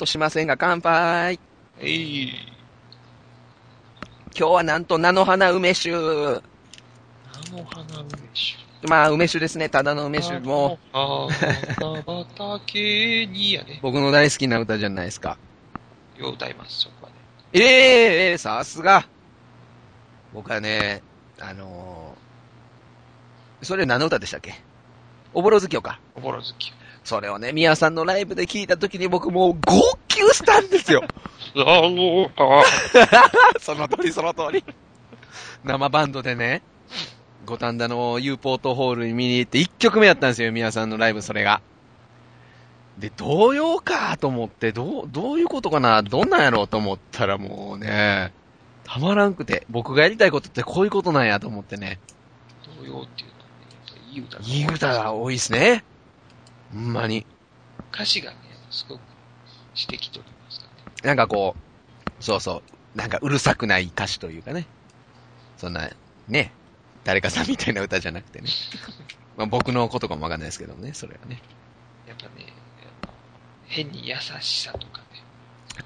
[0.00, 1.38] 音しませんが、乾杯。
[1.78, 2.32] えい。
[4.34, 5.90] 今日はなんと菜の花梅酒。
[5.90, 5.98] 菜
[7.52, 8.88] の花梅酒。
[8.88, 9.68] まあ、梅酒ですね。
[9.68, 10.78] ただの梅酒も。
[10.94, 11.28] あ
[11.78, 13.78] 花畑にやね。
[13.82, 15.36] 僕の大好きな歌じゃないですか。
[16.16, 17.16] よう歌います、そこはね。
[17.52, 17.62] ええ
[18.30, 19.06] ええさすが。
[20.32, 21.02] 僕はね、
[21.38, 24.54] あのー、それ何の歌でしたっけ？
[25.34, 26.00] おぼろ月夜か。
[26.14, 26.72] おぼろ月。
[27.10, 29.74] それをね、宮さんのライブで聞いた時に僕もう号
[30.08, 31.02] 泣したんですよ。
[33.58, 34.64] そ の通りその通り。
[35.64, 36.62] 生バンドでね、
[37.46, 41.60] 五反田の U ポートホールに見に行って1曲目やったんですよ、宮さんのライブ、それが。
[42.96, 48.32] で、童謡かと思って、どう、どういうことかなどんなんやろうと思ったらもうね、
[48.84, 51.98] たまらんくて、僕がやりたいことってこういうことなんやと思ってね。
[52.78, 53.26] 童謡ってい
[54.20, 55.82] うのはね、いい歌が多いですね。
[56.72, 57.26] ほんまに。
[57.92, 58.36] 歌詞がね、
[58.70, 59.00] すごく
[59.74, 60.70] 指摘と言いますかね。
[61.02, 62.62] なんかこう、そうそ
[62.94, 64.66] う、なんかうるさくない歌詞というかね。
[65.56, 65.90] そんな、
[66.28, 66.52] ね、
[67.04, 68.48] 誰かさんみたいな歌じゃなくてね。
[69.36, 71.40] まあ僕のことかもわかんないですけどね、それはね。
[72.06, 72.52] やっぱね、
[73.66, 75.22] 変に優しさとかね、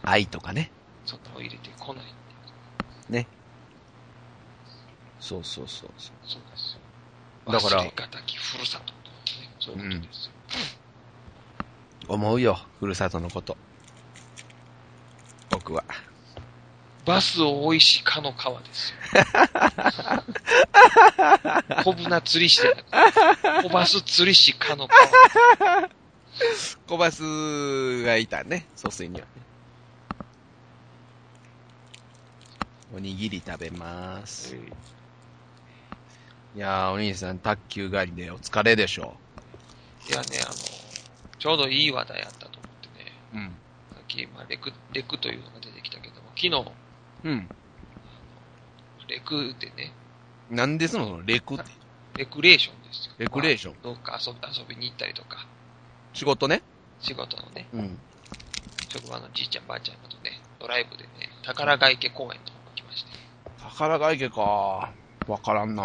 [0.03, 0.70] 愛とかね。
[1.06, 2.14] そんなのを入れてこない。
[5.25, 6.16] そうそうそうそう。
[6.22, 6.81] そうですよ。
[7.50, 10.33] だから忘れがたきふるさととかね、そういうことですよ。
[12.09, 13.56] 思うよ、ふるさとのこと。
[15.50, 15.84] 僕は。
[17.05, 18.97] バスを追いしかの川ですよ。
[21.84, 25.91] 小舟釣りしてなくて、小バス釣りしかの川。
[26.87, 29.45] 小バスがいたね、疎水にはね。
[32.95, 34.56] おにぎり食べます。
[34.56, 34.61] い
[36.56, 39.23] やー、お兄さん、卓球狩りでお疲れでしょい
[40.12, 40.55] やね、あの、
[41.38, 43.36] ちょうどいい話題あったと思ってね、う。
[43.36, 43.44] うん。
[43.94, 46.72] さっき、まあ、レク、レクというのが出てきたけども、昨日、
[47.24, 47.48] うん。
[49.09, 49.93] レクでね、
[50.50, 51.64] なんでその、そのレクって。
[52.16, 53.14] レクレーションですよ。
[53.19, 55.47] レクレーションまあどっか遊び遊びに行ったりとか、
[56.12, 56.62] 仕事ね。
[57.00, 57.98] 仕事のね、うん。
[58.88, 61.10] 職場のじいちゃんばあちゃんとね、ドライブでね、
[61.43, 63.10] 宝ヶ池公園と来まして、
[63.59, 64.93] 宝ヶ池か。
[65.26, 65.82] わからんな。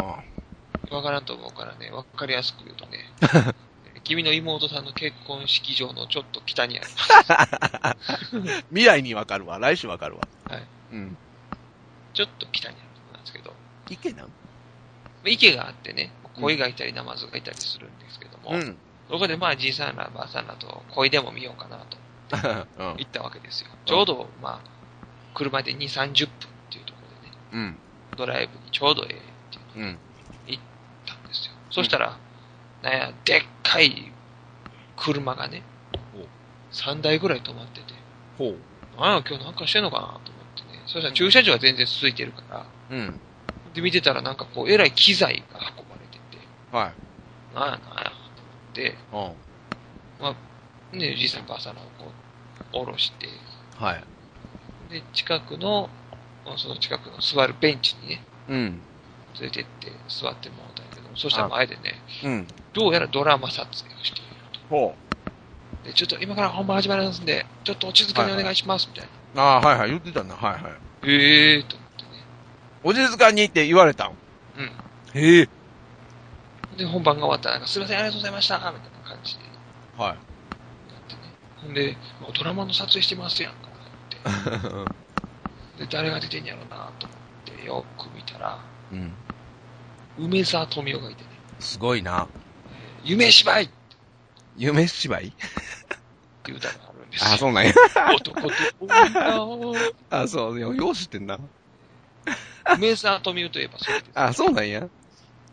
[0.90, 3.10] わからんと思うからね、わかりやすく言うとね、
[4.04, 8.64] 君の妹さんの結婚式場のちょっと北にあります。
[8.70, 9.58] 未来にわかるわ。
[9.58, 10.26] 来週わかるわ。
[10.48, 10.62] はい。
[10.92, 11.16] うん。
[12.14, 13.52] ちょっと北にあるとこなんですけど、
[13.88, 14.28] 池なん？
[15.24, 18.78] 池があってね、鯉がいたりナマズがいたりするんですけども、うん。
[19.10, 21.98] そこでまあじいさんらばあさんらと鯉でも見ようかなと
[22.78, 23.70] うん行ったわけですよ。
[23.84, 24.70] ちょうどまあ、
[25.34, 27.78] 車で2、30分っていうところでね、うん。
[28.16, 29.18] ドライブにちょうどええっ
[29.72, 29.98] ていううん。
[30.46, 30.62] 行っ
[31.06, 31.52] たんですよ。
[31.70, 32.18] そしたら、
[32.82, 34.12] なんや、でっかい
[34.96, 35.62] 車がね
[36.14, 36.26] お、
[36.72, 37.94] 3台ぐらい止まってて、
[38.38, 38.56] ほ
[38.98, 40.20] なんや、今日なんかしてんのかなと思っ
[40.56, 40.82] てね。
[40.86, 42.94] そしたら駐車場は全然続いてるから、う。
[42.94, 43.20] うん。
[43.74, 46.38] で、見てたらなんかこう、えらい機材が運ばれてて、
[46.72, 46.92] は
[47.52, 47.54] い。
[47.54, 50.24] なんやなんや、と思って、うん。
[50.24, 50.36] ま
[50.92, 52.12] あ、ね、じいさんばあさんらをこ
[52.72, 53.28] う、下ろして、
[53.76, 54.04] はい。
[54.92, 55.88] で、近くの、
[56.56, 58.82] その近くの座るベンチにね、うん。
[59.38, 62.46] 連れてって座ってもらったんやけど、そしたら前でね、うん。
[62.72, 64.28] どうやらドラマ撮影をしている
[64.68, 64.94] ほ
[65.82, 65.88] と。
[65.88, 69.42] で、ちょっと今から本番始まりますんで、ちょっと落ち着かにお願いします、みたいな。
[69.42, 69.46] う。
[69.46, 69.90] ああ、はいはい。
[69.90, 70.34] 言ってたな。
[70.34, 70.72] はいはい。
[71.10, 72.08] へえーと思ってね。
[72.82, 74.12] お静かにって言われたん？
[74.58, 74.70] うん。
[75.20, 75.48] へえ。
[76.76, 78.78] で、本番が終わったら、なんかすいません、ありがとうございました、みたいな
[79.08, 79.42] 感じで
[79.96, 80.08] はい。
[80.10, 80.16] やっ
[81.08, 81.20] てね。
[81.62, 81.96] ほんで、
[82.38, 83.72] ドラマの撮影してますやんか、っ
[85.78, 85.80] て。
[85.84, 87.14] で、誰が出てんやろうな、と思
[87.56, 88.58] って、よく見たら、
[88.92, 89.12] うん。
[90.18, 91.28] 梅沢富美男がいてね、
[91.58, 92.28] すごいな。
[93.04, 93.72] 夢芝居って
[94.56, 95.32] 夢芝居？
[96.50, 97.30] いう歌があるんですよ。
[97.32, 97.72] あ、そうなんや。
[98.14, 98.48] 男と
[98.80, 99.74] 女を。
[100.10, 100.60] あ、そう。
[100.60, 101.38] よよう知ってんな。
[102.76, 104.10] 梅沢富美男といえばそれです。
[104.14, 104.88] あ、そうなんや。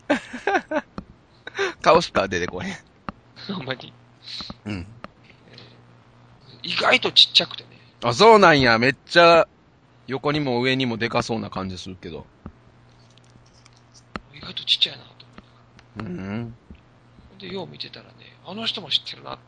[1.82, 2.76] 顔しか出てこへん。
[3.48, 3.94] ほんまに。
[4.66, 4.88] うん。
[6.64, 7.70] 意外とちっちゃくてね。
[8.04, 8.78] あ、そうなんや。
[8.78, 9.48] めっちゃ、
[10.08, 12.26] 横にも上にもでかそうな感じするけど。
[14.34, 15.10] 意外とちっちゃいなと
[16.00, 16.22] 思って。
[16.22, 16.56] うん。
[17.40, 18.12] で、よう見てたらね、
[18.46, 19.40] あの人も知ってるなと思っ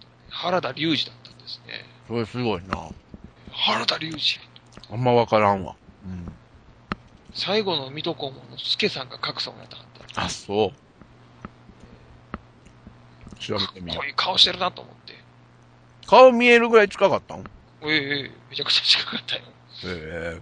[0.00, 1.84] て、ね、原田隆二だったんですね。
[2.08, 2.88] それすごいな。
[3.52, 4.40] 原田隆二。
[4.92, 5.74] あんまわからんわ。
[6.04, 6.32] うん。
[7.32, 10.22] 最後の水戸黄門の助さんが格差をやったかった。
[10.22, 10.72] あ、そう。
[13.38, 15.12] 調べかてみよっこいい顔してるなと思って。
[15.12, 15.16] う。
[16.06, 17.40] 顔見えるぐらい近かったん？
[17.40, 17.42] へ
[17.84, 19.42] ええめちゃくちゃ近かったよ。
[19.84, 20.40] え。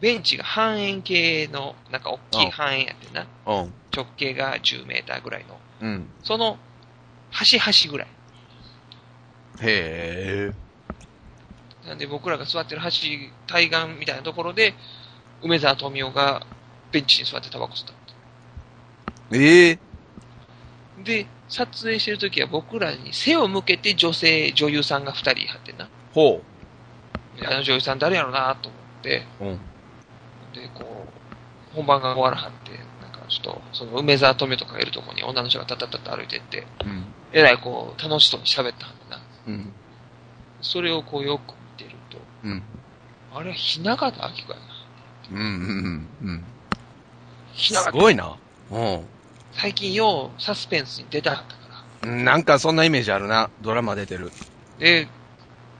[0.00, 3.26] ベンチが半円形の、なんか大きい半円やってんな。
[3.46, 3.72] うん。
[3.94, 5.58] 直径が10メーターぐらいの。
[5.80, 6.06] うん。
[6.22, 6.58] その、
[7.30, 8.08] 端々ぐらい。
[9.62, 11.88] へえ。
[11.88, 12.90] なんで僕らが座ってる橋、
[13.46, 14.74] 対岸みたいなところで、
[15.42, 16.46] 梅沢富美男が
[16.92, 17.94] ベンチに座ってタバコ吸った。
[19.32, 19.78] ええ
[21.04, 25.88] で、撮影してる時は僕らに背を向けて女性、女優さんが二人張ってんな。
[26.12, 26.42] ほ
[27.38, 29.44] であの女優さん誰やろなと思って、う。
[29.44, 29.60] うん。
[30.56, 31.06] で、こ
[31.72, 32.72] う、本番が終わらはって、
[33.02, 37.04] なんかちょっと、その梅沢富美男とかがいるところに女の人がタタタタ歩いてって、うん。
[37.32, 39.22] えらいこう、楽しそうに喋ったんだな。
[39.48, 39.72] うん。
[40.62, 42.62] それをこうよく見てると、うん。
[43.34, 44.64] あれは雛形明子やな。
[45.30, 45.38] うん。
[45.38, 46.08] うん。
[46.22, 46.44] うん。
[47.54, 47.84] 雛形。
[47.84, 48.36] すごいな。
[48.70, 49.02] う
[49.52, 52.10] 最近ようサスペンスに出たかったから。
[52.10, 52.24] ん。
[52.24, 53.50] なんかそんなイメージあるな。
[53.60, 54.32] ドラマ出てる。
[54.78, 55.06] で、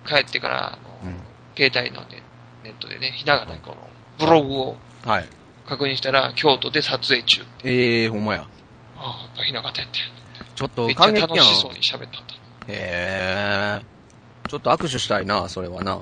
[0.07, 1.19] 帰ってから、あの、うん。
[1.57, 2.23] 携帯のネ
[2.65, 5.29] ネットでね、雛形明子のブログをはい。
[5.69, 7.43] 確認したら、京都で撮影中。
[7.65, 8.47] ええほんまや。
[8.97, 9.99] ああ、やっぱ雛形やって。
[10.55, 11.29] ちょっとめっちゃ感激やん。
[11.29, 12.35] 楽しそうに喋ったんだ。
[12.69, 13.83] へえ。
[14.49, 16.01] ちょっと握手したいな、それはな。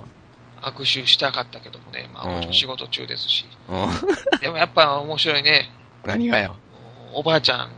[0.62, 3.46] 握手したかったけどもね、まあ、うんもちろん仕事中ですし。
[3.68, 3.88] うん。
[4.40, 5.70] でもやっぱ面白いね。
[6.04, 6.56] 何がよ。
[7.12, 7.70] おばあちゃん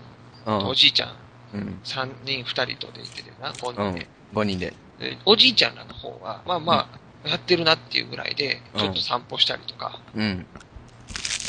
[0.47, 0.75] うんとお。
[0.75, 1.17] じいちゃん、
[1.55, 1.81] うん。
[1.85, 4.09] 3人、2人とで行っててな、5うん人で。。
[4.35, 4.73] 5人で。
[4.99, 10.23] でおじいちゃんらの方は、まあまあ、やってるなっていうぐらいで、うんちょっと散歩したりとか、うん。
[10.29, 10.47] なんか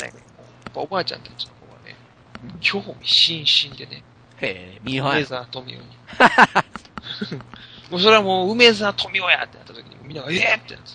[0.06, 1.96] やっぱおばあちゃんたちの方はね、
[2.60, 4.02] 興味津々でね、
[4.38, 5.26] へえ、ミーハー梅や。
[5.26, 7.42] 沢富美男に。
[7.90, 10.90] もうそれはもう梅沢富美男やってなった時にみんなが、ええってなって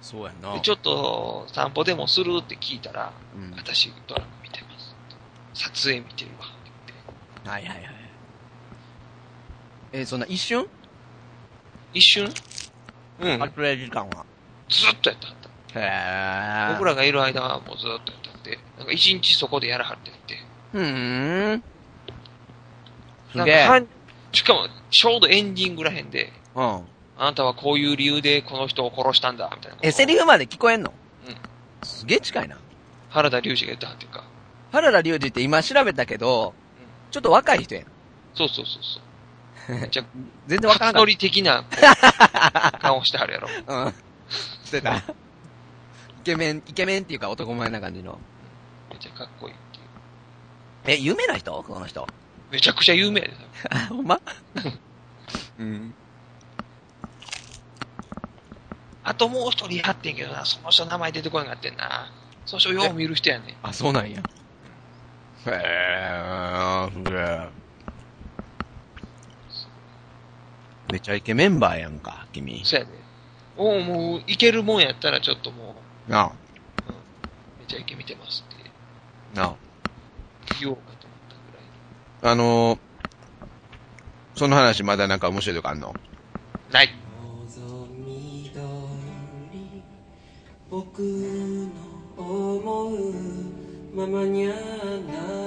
[0.00, 0.52] そうやんな。
[0.54, 3.54] でちょっと散歩でもするって聞いたら、うん。
[3.56, 4.94] 私ドラマ見てます。
[5.54, 7.48] 撮影見てるわって言って。
[7.50, 7.94] はいはいはい。
[9.92, 10.66] えーそんな一瞬？
[11.92, 12.28] 一瞬？
[13.20, 13.38] うん。
[13.38, 14.24] 撮影時間は。
[14.68, 15.36] ずっとやったはっ
[15.72, 15.80] た。
[15.80, 16.74] へえ。
[16.74, 18.58] 僕らがいる間はもうずっとやったって。
[18.78, 20.38] なんか一日そこでやらはってって。
[20.74, 21.62] うーん。
[23.30, 23.66] すなんかげえ。
[23.66, 23.82] は
[24.32, 26.62] しかも、ちょうどエンディングらへんで、うん。
[26.64, 26.82] あ
[27.18, 29.78] なたはこういう理由でこの人を殺したんだ、みたいな。
[29.82, 30.92] え、セリフまで聞こえんの？
[31.28, 31.36] うん。
[31.86, 32.58] すげえ近いな。
[33.10, 34.24] 原田龍二が言ったっていうか。
[34.72, 36.52] 原田龍二って今調べたけど、
[37.12, 37.84] ちょっと若い人やん。
[38.34, 39.02] そうそうそうそう。
[39.68, 40.04] めっちゃ、
[40.46, 41.02] 全然わからない。
[41.02, 41.64] 初乗り的な
[42.80, 43.48] 顔してはるやろ。
[43.66, 43.94] うん。
[44.64, 44.96] してた。
[44.96, 45.02] イ
[46.24, 48.18] ケメン、イケメンっていうか男前な感じの。
[48.90, 50.98] めっちゃかっこいいっていう。
[50.98, 51.62] え、有名な人？
[51.62, 52.08] この人。
[52.50, 53.30] めちゃくちゃ有名で
[53.70, 54.20] あ、ほんま？
[55.58, 55.94] うん。
[59.02, 62.10] あともう一人やってんけどな、その人名前出てこなかったんな。
[62.46, 63.56] その人よう見る人やねん。
[63.62, 64.22] あ、そうなんや。
[65.46, 67.63] へえ、すげえ。
[70.94, 72.64] めちゃイケメンバーやんか、君。
[72.64, 72.92] そうやで。
[73.56, 75.74] おうもう、いけるもんやったらちょっとも
[76.06, 76.30] なあ、う、
[77.58, 78.70] めちゃイケ見てますって
[79.34, 79.54] なあ。
[80.60, 82.32] 言おうかと思ったぐらい。
[82.32, 82.78] あのー、
[84.36, 85.96] その話まだなんか面白いとこあんの？
[86.70, 86.90] ない。
[90.70, 91.70] 僕の
[92.16, 93.14] 思う
[93.94, 94.54] ままにゃな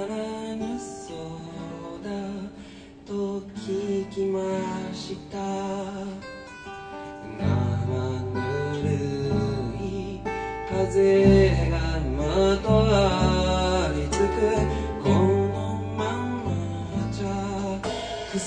[0.07, 2.36] らなそうだ
[3.07, 4.41] と聞きま
[4.93, 5.37] した。
[7.37, 7.47] 生
[8.33, 8.87] ぬる
[9.81, 10.19] い
[10.69, 11.77] 風が
[12.17, 14.25] まとわりつく。
[15.01, 15.15] この
[15.97, 16.03] ま
[16.43, 16.51] ま
[17.09, 17.79] じゃ
[18.29, 18.37] 腐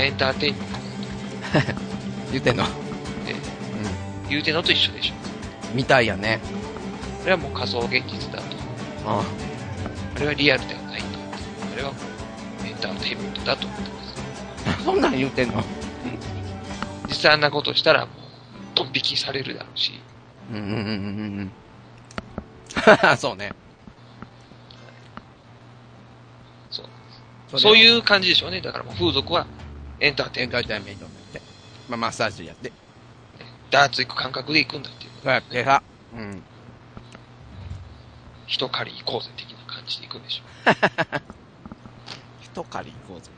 [0.00, 0.64] はエンターテインメン
[2.32, 2.64] 言ってんの？
[2.64, 2.70] ト
[3.26, 3.34] で、
[4.28, 5.14] 言うてんのと一緒でしょ。
[5.70, 5.76] うん。
[5.76, 6.40] みたいやね。
[7.22, 8.56] あれはもう仮想現実だと。
[9.06, 9.22] あ
[10.16, 11.06] あれはリアルではないと。
[11.72, 11.98] あれはも
[12.64, 13.90] うエンターテインメントだと思って
[14.68, 14.84] ます。
[14.84, 15.62] そんなん言ってんの？
[17.08, 18.08] 実際あんなことしたらもう、
[18.74, 20.00] ドン引きされるだろうし、
[20.52, 21.52] うんうんうんうん
[23.10, 23.16] うん。
[23.18, 23.52] そうね。
[26.70, 26.82] そ
[27.56, 28.60] うそういうう感じでしょうね。
[28.60, 29.44] だからもう風俗は
[30.00, 30.68] エンターテイエンンメント。
[30.68, 31.42] ターテインメントって。
[31.88, 32.72] まあ、マッサージやって。
[33.70, 35.10] ダーツ行く感覚で行くんだっていう。
[35.22, 35.82] そうやってさ。
[36.14, 36.42] うん。
[38.46, 40.42] 人狩り行こうぜ的な感じで行くんでしょ
[42.42, 43.30] 一狩り行こうぜ。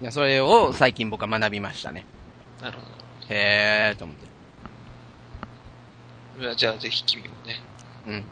[0.00, 2.04] いや、それを最近僕は学びましたね。
[2.60, 2.64] う。
[2.64, 2.84] なるほ
[3.28, 4.26] へーと思って。
[6.40, 6.54] ど。
[6.54, 7.60] じゃあぜひ君もね、
[8.06, 8.24] うん。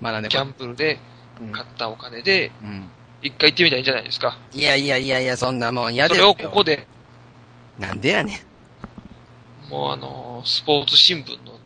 [0.00, 1.00] まだね、ギャンブルで
[1.40, 2.88] うん買ったお金で、うん。
[3.24, 4.38] 一回行ってみたらいいんじゃないですか。
[4.52, 6.30] いやいやいやいや、そんなもん嫌それですよ。
[6.30, 6.86] をここで、
[7.78, 8.44] なんでやね
[9.68, 9.70] ん。
[9.70, 11.58] もうあのースポーツ新聞の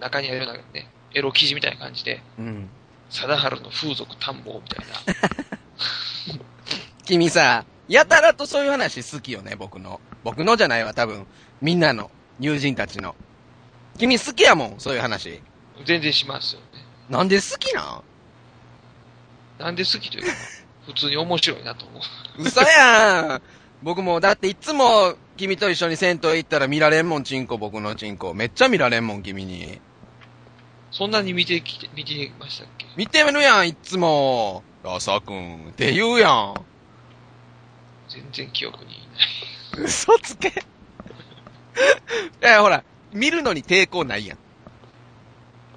[0.00, 2.70] 中にあるようなね、エロ記事みたいな感じで、うん。
[3.10, 4.94] 貞治の風俗探訪みたいな。
[7.04, 10.00] 君さ、やたらとそういう話好きよね、僕の。
[10.24, 11.26] 僕のじゃないわ、多分。
[11.60, 13.14] みんなの、友人たちの。
[13.98, 15.42] 君好きやもん、そういう話。
[15.84, 16.66] 全然しますよね。
[17.10, 18.02] なんで好きなん？
[19.58, 20.32] なんで好きというか、
[20.88, 22.42] 普通に面白いなと思う。
[22.42, 23.42] 嘘やん
[23.82, 28.32] 僕も、だっていつも、君と一緒に銭湯行ったら見られんもん、チンコ、僕のチンコ。
[28.32, 29.80] めっちゃ見られんもん、君に。
[30.90, 32.86] そんなに見てきて、見てましたっけ？
[32.96, 34.62] 見てるやん、いつも。
[34.82, 36.54] 朝くん、って言うやん。
[38.08, 38.92] 全然記憶に
[39.76, 39.84] ない。
[39.84, 40.48] 嘘つけ。
[40.48, 40.52] い
[42.40, 44.38] や、ほら、見るのに抵抗ないやん。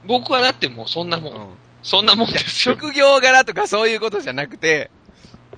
[0.05, 1.49] 僕はだってもうそんなもん、
[1.83, 2.75] そんなもんですよ。
[2.75, 4.89] 職業柄とかそういうことじゃなくて、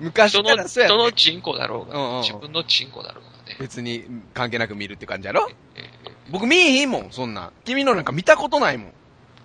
[0.00, 3.56] 昔からそうやね人のチンコだろううんうんが、自分のチンコだろうがね。
[3.60, 5.48] 別に関係なく見るって感じやろ？
[5.76, 5.84] えー
[6.30, 7.52] 僕見えへんもん、そんなん。
[7.66, 8.92] 君のなんか見たことないもん。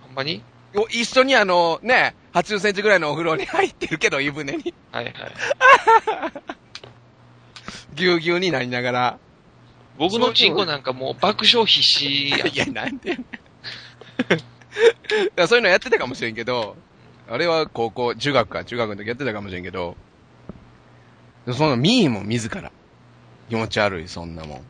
[0.07, 0.41] ほんまに？
[0.75, 4.73] お一緒にあの、ね、80センチぐらいのお風呂に入ってるけど、湯船に。
[4.91, 5.13] はいはい。
[7.95, 9.19] ぎゅうぎゅうになりながら。
[9.97, 14.43] 僕のチンコなんかもう爆笑必至やんいや、なんでやねんだか
[15.35, 16.77] らそういうのやってたかもしれんけど、
[17.29, 19.97] あれは高校、中学か、中学の時やってたかもしれんけど、
[21.47, 22.71] そんな見えんもん、自ら。
[23.49, 24.61] 気持ち悪い、そんなもん。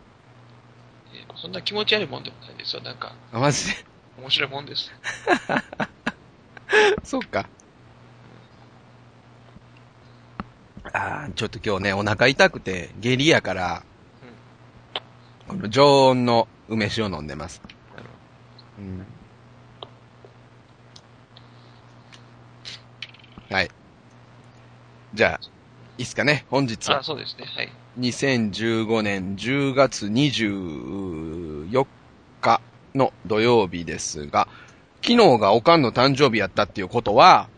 [1.13, 2.81] えーそんな気持ち悪いもんでもないですよ。
[2.81, 3.85] なんか、あ、マジで？
[4.17, 4.91] 面白いもんです。
[7.03, 7.47] そっか。
[10.93, 13.83] あーちょっと今日ね、お腹痛くて、下痢やから、
[15.47, 17.61] この常温の梅酒を飲んでます。
[17.95, 18.09] なる
[18.79, 19.05] うん。
[23.49, 23.71] はい。
[25.13, 25.58] じゃあ、
[25.99, 27.03] いいっすかね、本日ほどあ、は。
[27.03, 27.43] そうですね。
[27.45, 27.69] はい。
[27.99, 31.85] 2015年10月24
[32.39, 32.61] 日
[32.95, 34.47] の土曜日ですが、
[35.01, 37.49] 昨日がおかんの誕生日やったっていうことは、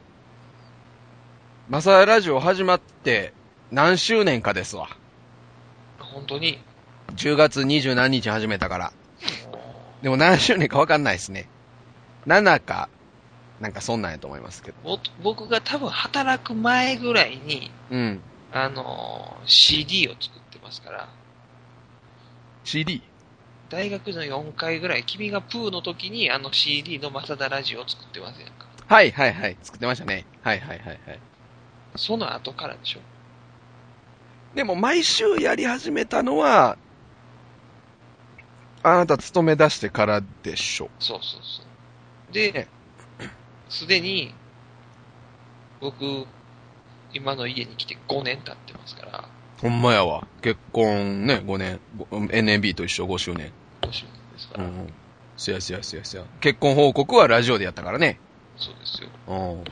[1.69, 3.31] マサヤラジオ始まって
[3.69, 4.89] 何周年かですわ。
[5.99, 6.59] 本当に
[7.15, 8.91] ？10月20何日始めたから。
[10.01, 11.47] でも何周年かわかんないですね。
[12.25, 12.89] 7か、
[13.59, 14.77] なんかそんなんやと思いますけど。
[14.83, 18.19] ぼ僕が多分働く前ぐらいに、うん。
[18.51, 21.09] あのー CD を作ってますから、
[22.63, 23.01] CD?
[23.69, 28.51] 大学の4回ぐらい、君がプーの時にあの CD のマサダラジオを作ってませんか。
[28.87, 29.57] はいはいはい。
[29.63, 30.25] 作ってましたね。
[30.41, 30.99] はいはいはいはい。
[31.95, 32.99] その後からでしょ。
[34.53, 36.77] でも毎週やり始めたのは、
[38.83, 40.89] あなた勤め出してからでしょ。
[40.99, 42.33] そうそうそう。
[42.33, 42.67] で、
[43.69, 44.33] すでに、
[45.79, 46.25] 僕、
[47.13, 49.29] 今の家に来て5年経ってますから、
[49.61, 50.27] ほんまやわ。
[50.41, 51.79] 結婚ね、5年。
[51.97, 53.51] ご NMB と一緒5周年。
[53.81, 54.93] 5周年ですから、うん。
[55.37, 56.23] すやすやすやすや。
[56.39, 58.19] 結婚報告はラジオでやったからね。
[58.57, 59.09] そうですよ。
[59.27, 59.63] うん。
[59.63, 59.71] だ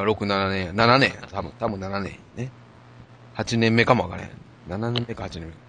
[0.00, 2.50] から6、7年、7年や多分、多分7年ね。
[3.36, 4.30] 8年目かもわからへん。
[4.68, 5.68] 7年目か8年目。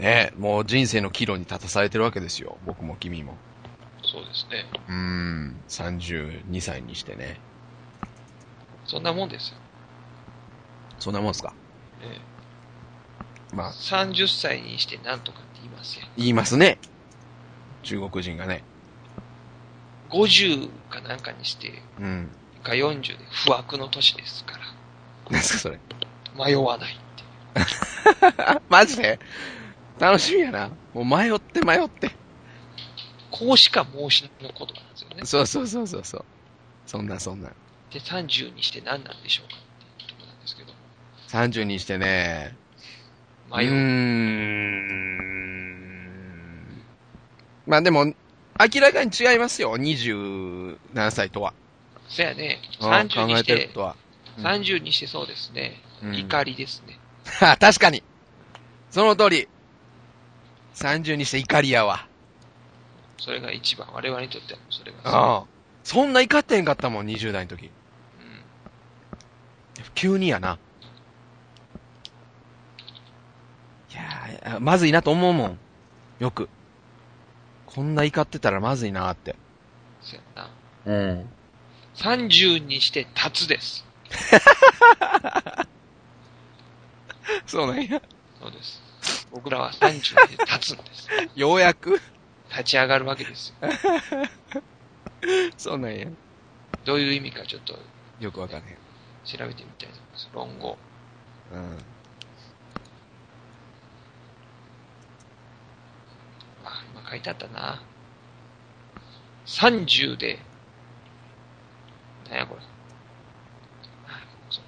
[0.00, 2.56] ねもう人生の岐路に立たされてるわけですよ。
[2.64, 3.36] 僕も君も。
[4.02, 4.64] そうですね。
[4.88, 5.60] うーん。
[5.68, 7.38] 32歳にしてね。
[8.86, 9.56] そんなもんですよ。
[10.98, 11.52] そんなもんすか？
[12.02, 12.20] え
[13.54, 16.06] まあえ、30歳にしてなんとかって言いますよ。
[16.16, 16.78] 言いますね。
[17.82, 18.62] 中国人がね。
[20.10, 22.28] 50かなんかにして、うん。
[22.62, 24.58] か40で不惑の年ですから、
[25.30, 25.78] なんすかそれ？
[26.36, 28.60] 迷わないって。
[28.68, 29.18] マジで？
[29.98, 30.70] 楽しみやな。
[30.94, 32.10] もう迷って迷って。
[33.30, 35.24] こうしか申しの言葉なんですよね。
[35.24, 36.24] そうそうそうそうそう。
[36.86, 37.50] そんなそんな。
[37.92, 39.56] で、30にして何なんでしょうか？
[39.56, 39.58] っ
[39.98, 40.72] ていうところなんですけど、
[41.28, 42.56] 30にしてね。
[43.50, 43.72] うー迷う。
[43.72, 44.30] ん。
[47.66, 48.14] まあでも、明
[48.80, 49.74] らかに違いますよ。
[49.76, 50.76] 27
[51.10, 51.52] 歳とは。
[52.08, 53.70] そやね、うん30にして。
[53.74, 53.92] うん
[54.44, 56.98] 30にしてそうですね、うん怒りですね。
[57.42, 58.02] あ 確かに。
[58.90, 59.48] その通り。
[60.74, 62.06] 30にして怒りやわ。
[63.18, 64.98] それが一番、我々にとってはそれが。
[65.04, 65.44] ああ。
[65.84, 67.70] そんな怒ってへんかったもん、20代の時。
[69.90, 70.58] うん急にやな。
[73.90, 75.58] いやーまずいなと思うもん。
[76.18, 76.48] よく。
[77.66, 79.36] こんな怒ってたらまずいなって。
[80.00, 80.50] そやな。
[80.86, 81.28] うん。
[81.96, 83.84] 30にして立つです。
[87.46, 88.00] そうなんや。
[88.40, 88.80] そうです。
[89.30, 91.08] 僕らは30にして立つんです。
[91.38, 92.00] ようやく
[92.50, 93.68] 立ち上がるわけですよ。
[95.56, 96.06] そうなんや。
[96.84, 97.78] どういう意味かちょっと
[98.18, 98.76] よくわかんない。
[99.36, 100.30] 調べてみたいと思います。
[100.32, 100.78] 論語。
[101.52, 101.78] うん。
[106.64, 107.82] あ、今書いてあったな。
[109.46, 110.38] 30で、
[112.28, 112.60] なんやこれ。
[114.08, 114.64] あそう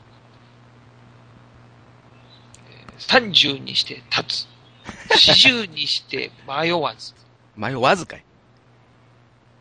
[2.71, 4.49] えー30にして立つ。
[5.15, 7.15] 40にして迷わず。
[7.57, 8.25] 迷わずかい。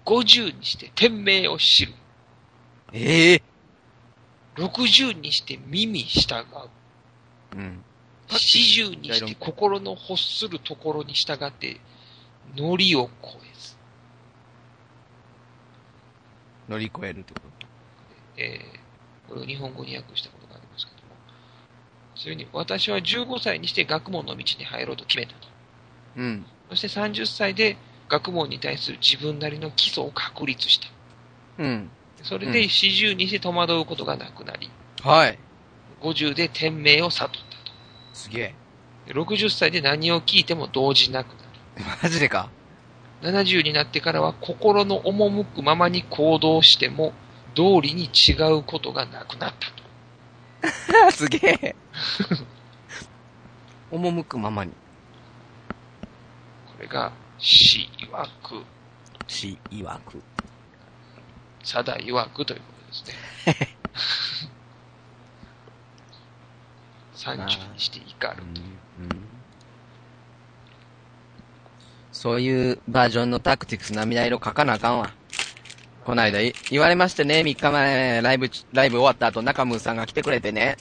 [0.05, 1.93] 50にして天命を知る。
[2.93, 3.43] ええ
[4.55, 6.35] 60にして耳従
[7.53, 7.57] う。
[7.57, 7.83] うん。
[8.29, 11.79] 40にして心の欲するところに従って、
[12.55, 13.75] ノリを超えず。
[16.69, 17.67] 乗り越えるってこと？
[18.37, 21.15] えー、これを日本語に訳したことがありますけども。
[22.15, 25.47] それに、私は15歳にして学問の道に入ろうと決めたと。
[26.17, 26.45] うん。
[26.69, 30.87] そして30歳で学問に対する自分なりの基礎を確立した。
[31.59, 31.89] うん。
[32.23, 34.69] それでうん40にして戸惑うことがなくなり、
[35.01, 35.37] はい。
[36.01, 37.41] 50で天命を悟った
[38.13, 38.55] すげえ。
[39.07, 39.13] と。
[39.13, 41.41] で60歳で何を聞いても動じなくな
[42.03, 42.49] マジでか？
[43.23, 43.31] る。
[43.31, 47.13] 70になってからは心の赴くままに行動しても、
[47.55, 49.71] 道理に違うことがなくなった
[51.07, 51.11] と。
[51.13, 51.75] すげえ。
[53.91, 54.71] 赴くままに。
[54.71, 54.77] こ
[56.79, 58.63] れが、死曰く、
[59.27, 60.23] 死曰く。
[61.63, 63.05] 定曰くということです
[63.65, 63.75] ね。
[67.15, 68.43] 30にして怒る。
[72.11, 75.11] そういうバージョンのタクティクス涙色書かなあかんわ。
[76.05, 80.77] こないだい言われましてね、3日前、ライブ、ライブ終わった後、中村さんが来てくれてね、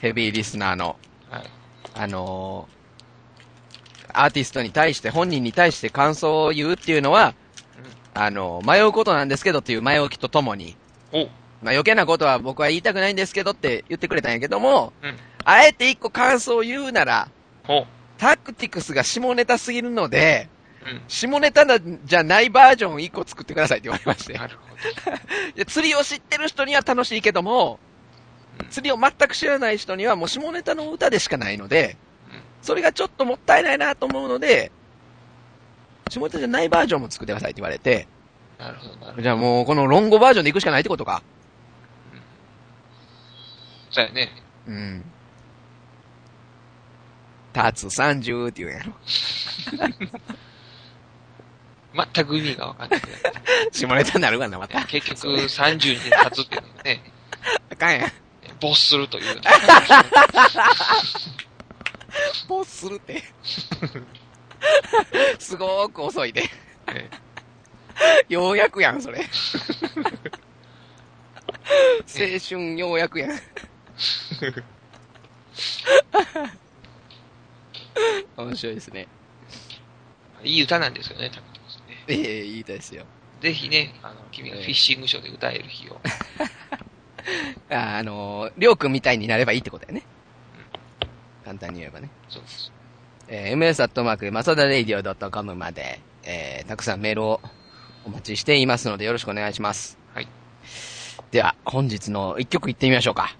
[0.00, 0.96] ヘビーリスナーの、
[1.30, 1.38] うん。
[1.38, 1.50] はい。
[1.94, 2.80] あのー
[4.12, 7.34] アーティストに対して、本人に対して感想を言うっていうのは、
[8.14, 10.76] あのー迷うことなんですけどっていう前置きとともに、
[11.12, 11.24] お
[11.62, 15.16] まあ余計なことは僕は言いたくないんですけどって言ってくれたんやけども、うん。
[15.44, 17.28] あえて一個感想を言うなら、
[17.64, 17.86] ほ
[18.18, 20.48] タクティクスが下ネタすぎるので、
[20.86, 21.02] うん。
[21.08, 24.34] 下ネタなじゃないバージョン1個作ってくださいって言われまして。
[24.34, 24.66] なるほ
[25.56, 25.64] ど。
[25.66, 27.78] 釣りを知ってる人には楽しいけども
[28.60, 31.96] うん、釣りを全く知らない人にはもう下ネタの歌でしかないので
[32.32, 34.72] うん、それがちょっともったいないなと思うので、
[36.10, 38.06] 下ネタじゃないバージョンも作ってくださいって言われて、
[38.58, 39.22] なるほど、なるほど。
[39.22, 41.22] じゃあもうこのロンゴバージョンで行くしかないってことか。
[43.90, 44.30] そうやね。
[44.66, 45.04] うん。
[47.52, 48.92] タツ30って言うんやろ。
[52.14, 53.00] 全く意味がわかんない。
[53.72, 54.84] 下ネタになるがな、また。
[54.84, 57.02] 結局、30に立つっていうのがね、
[57.70, 58.12] あかんやん。
[58.60, 59.40] 没するという。
[62.48, 63.22] ボスするって。
[65.38, 66.44] すごーく遅いで。
[66.88, 67.08] え
[68.28, 69.24] ようやくやん、それ。
[72.06, 73.30] 青春ようやくやん。
[78.36, 79.06] 面白いですね。
[80.42, 82.04] いい歌なんですよね、タクティクスね。
[82.08, 83.04] ええいい歌ですよ。
[83.40, 86.00] ぜひね、あの、君がフィッシングショーで歌える日を。
[87.70, 90.06] ああの、りょうくんみたいになればいいってことだよね。
[91.44, 92.08] 簡単に言えばね。
[92.28, 92.72] そうです。
[93.32, 97.40] えー、ms アットマーク、マサダレイディオ .com まで、えー、たくさんメールを
[98.04, 99.96] お待ちしていますのでよろしくお願いします。
[100.12, 100.26] はい。
[101.30, 103.36] では、本日の一曲いってみましょうか。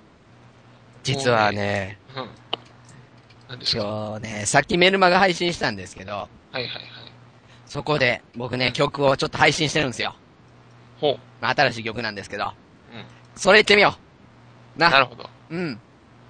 [1.02, 2.28] 実はね、うん。
[3.48, 3.84] 何ですか？
[3.84, 6.68] は今日ね、さっきメルマガ配信したんですけど、いはいはい。
[7.66, 10.14] そこで僕ね、曲をちょっと配信してるんですよ。
[11.00, 11.18] ほう。
[11.40, 12.44] まあ、新しい曲なんですけど。
[12.44, 12.52] うん。
[13.34, 13.96] それ言ってみよ
[14.76, 14.78] う。
[14.78, 14.88] な。
[14.88, 15.28] なるほど。
[15.50, 15.80] うん。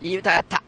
[0.01, 0.62] いい歌やった。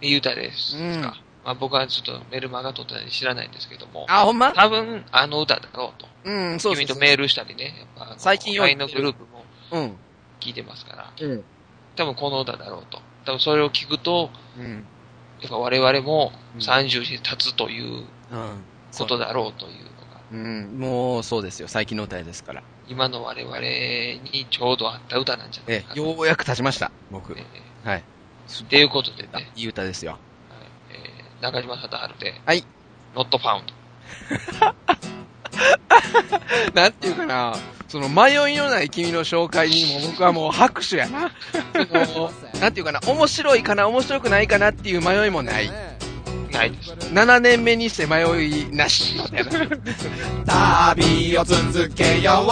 [0.00, 0.76] いい歌です。
[0.76, 4.52] うんかまあ、僕はちょっとメルマガ撮ったり知らないんですけども、あ、ほんま？
[4.52, 6.06] 多分、あの歌だろうと。
[6.24, 6.86] うん、そうそうそう。
[6.86, 9.96] 君とメールしたりね、やっぱ最近よく LINE のグループもうん。
[10.40, 11.44] 聞いてますから、うん。
[11.96, 13.00] 多分この歌だろうと。
[13.24, 14.84] 多分それを聞くと、うん。
[15.40, 18.64] やっぱ我々もうん30に立つといううん。
[18.96, 21.68] ことだろうというのが、うん、もうそうですよ。
[21.68, 22.62] 最近の歌ですから。
[22.88, 26.02] 今の我々にちょうど合った歌なんじゃないえか、な。
[26.02, 26.90] ようやく立ちました。
[27.10, 27.34] 僕。
[27.38, 27.44] え
[27.88, 28.02] はい。
[28.48, 30.18] ーっていうことでね、はいいい歌ですよ。
[31.42, 32.64] えー中島貞治で、はい。
[33.14, 33.62] Not Found。
[36.74, 37.54] なんていうかな、
[37.88, 41.20] その迷いのない君の紹介にも僕はもう拍手やな。
[41.20, 41.28] も
[42.26, 45.70] う なんていうかな、面白いかな、面白くないかなっていう迷いもない。
[46.52, 46.90] ないです。
[47.12, 49.16] 7年目にして迷いなし。
[50.46, 52.44] 旅を続けよ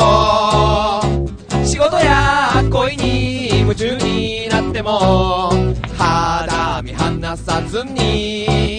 [1.05, 5.53] う仕事や恋に夢中になっても
[5.96, 8.78] 肌身離さずに君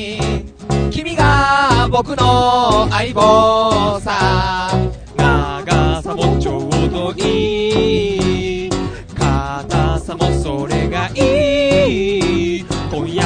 [1.50, 4.70] が僕の相棒さ。
[5.18, 8.70] 長さもちょうどいい。
[9.18, 12.66] 硬さもそれがいい。
[12.92, 13.24] 今夜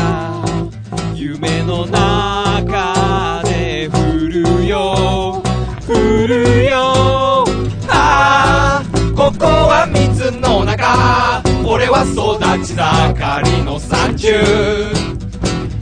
[1.13, 3.97] 夢の中で降
[4.29, 5.43] るよ。
[5.86, 5.93] 降
[6.27, 7.43] るよ。
[7.89, 8.83] ああ
[9.15, 11.43] ここは水の中。
[11.65, 14.93] 俺は育ち盛りの山中。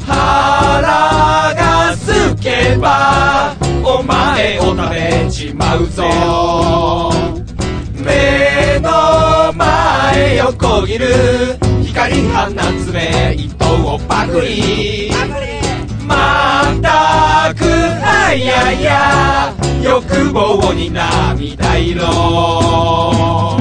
[0.07, 0.81] 腹
[1.55, 1.70] が
[2.41, 7.11] けばお前を食べちまうぞ。
[7.95, 11.07] 目の前横切る
[11.85, 12.51] 光放
[12.83, 15.11] つ目糸をパクリ。
[16.05, 17.63] またく
[18.03, 19.53] あやや
[19.83, 23.60] 欲望に涙色。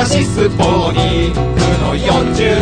[0.00, 1.40] 中私スポニング
[1.84, 2.56] の40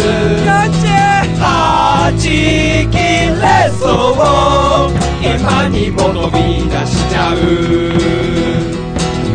[1.38, 7.36] はじきれそう今にも飛び出しちゃう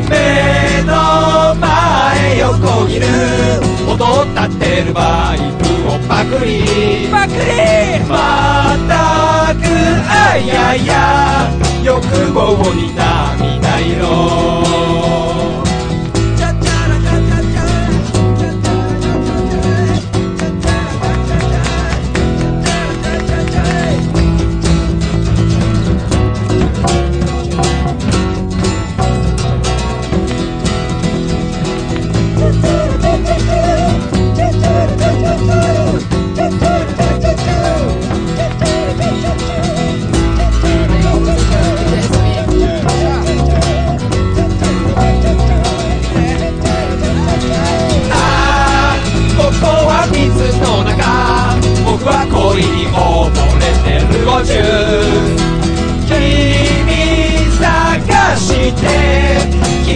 [0.09, 3.07] 目の前横切る
[3.89, 7.07] 音立ってるバイクをパクリ。
[7.09, 7.39] パクリ。
[8.09, 9.63] まったく
[10.09, 11.49] あやいや。
[11.83, 12.01] 欲
[12.33, 14.63] 望に涙色
[54.33, 55.37] fortune
[56.07, 56.11] 君
[57.59, 58.83] 探して
[59.85, 59.93] 君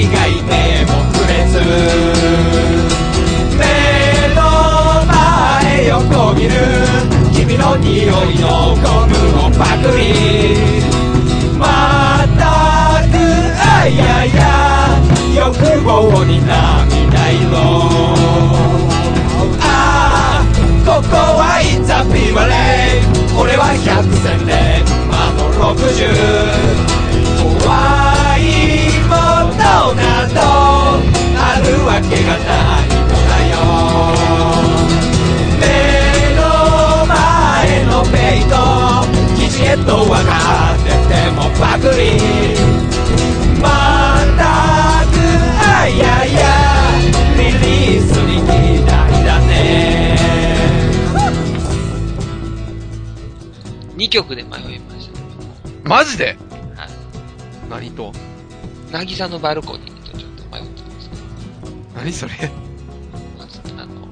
[0.00, 0.50] 以外目
[0.86, 2.13] もくれず。
[39.84, 42.02] トキジへと分かっててもパクリ。
[43.60, 43.68] ま
[44.16, 44.42] った
[45.06, 45.14] く
[45.60, 46.40] あいやいや。
[47.36, 48.46] リリースに期
[48.82, 48.90] 待
[49.24, 50.18] だね。
[53.96, 55.14] 2曲で迷いました。
[55.88, 56.36] マジで？
[56.76, 56.88] はい。
[57.70, 58.12] 何と？
[58.90, 61.10] 渚のバルコニーとちょっと迷ってます。
[61.10, 61.22] けど。
[61.96, 62.32] 何それ？
[63.38, 64.08] まず、あの、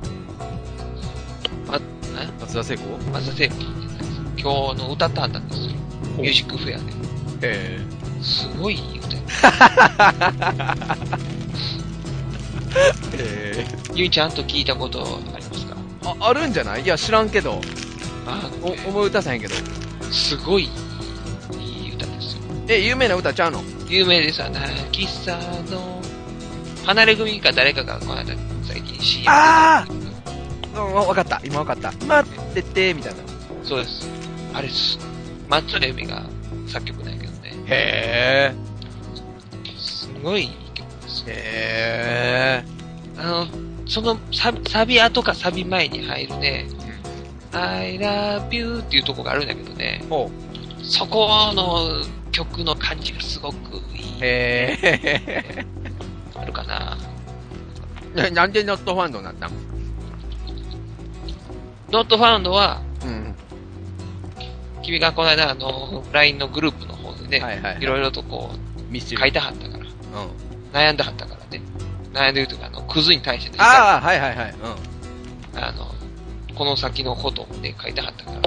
[2.41, 2.83] 松田聖子？
[3.13, 3.55] 松田聖子。
[4.39, 5.62] 今日の歌ったはったんです。
[5.62, 5.62] よ。
[6.23, 6.85] ミュージックフェアで。
[7.43, 7.81] え
[8.23, 9.23] すごいいい歌や
[13.19, 15.77] ええゆいちゃんと聞いたことありますか？
[16.05, 16.83] あ、あるんじゃない？
[16.83, 17.61] いや、知らんけど。
[18.25, 19.55] あお、思い歌さんやけど。
[20.13, 20.71] すごい
[21.59, 22.43] いい歌ですよ。
[22.69, 23.65] え、有名な歌ちゃうの？
[23.89, 24.49] 有名でさ、
[24.93, 25.37] 渚
[25.73, 26.01] の、
[26.87, 28.33] 離れ組か誰かがこの間
[28.63, 29.85] 最近 CM あ
[30.75, 31.41] うん、わわかった。
[31.45, 31.91] 今わかった。
[32.07, 33.21] 待ってて、みたいな。
[33.65, 34.09] そうです。
[34.55, 34.99] あれす、
[35.53, 36.23] 松尾由美が
[36.67, 37.53] 作曲なんやけどね。
[37.67, 38.55] へ
[39.77, 41.27] すごいいい曲ですよ。
[41.29, 42.65] え。
[42.65, 43.47] へあの、
[43.87, 46.67] そのサビ、サビ後かサビ前に入るね、
[47.53, 50.31] I love you っていうとこがあるんだけどねえ。、ほ
[50.81, 50.85] う。
[50.85, 54.19] そこの曲の感じがすごくいい。
[54.23, 55.67] へえ。
[56.35, 56.97] あるかな。
[58.15, 59.51] ななんでノットファンドになったん
[61.91, 63.32] ノットファウンドは、うん。
[64.83, 69.21] 君がこの間あの、LINE のグループの方でね、はいはいはいいろいろとこう、ミスチル。
[69.21, 69.89] 書いてはったから、うん。
[70.73, 71.63] 悩んではったからね。
[72.13, 74.55] 悩んでるというか、あの、クズに対してね、ああ、はいはいはい。
[75.55, 75.59] うん。
[75.59, 75.93] あの、
[76.55, 78.39] この先のことをね、書いてはったから、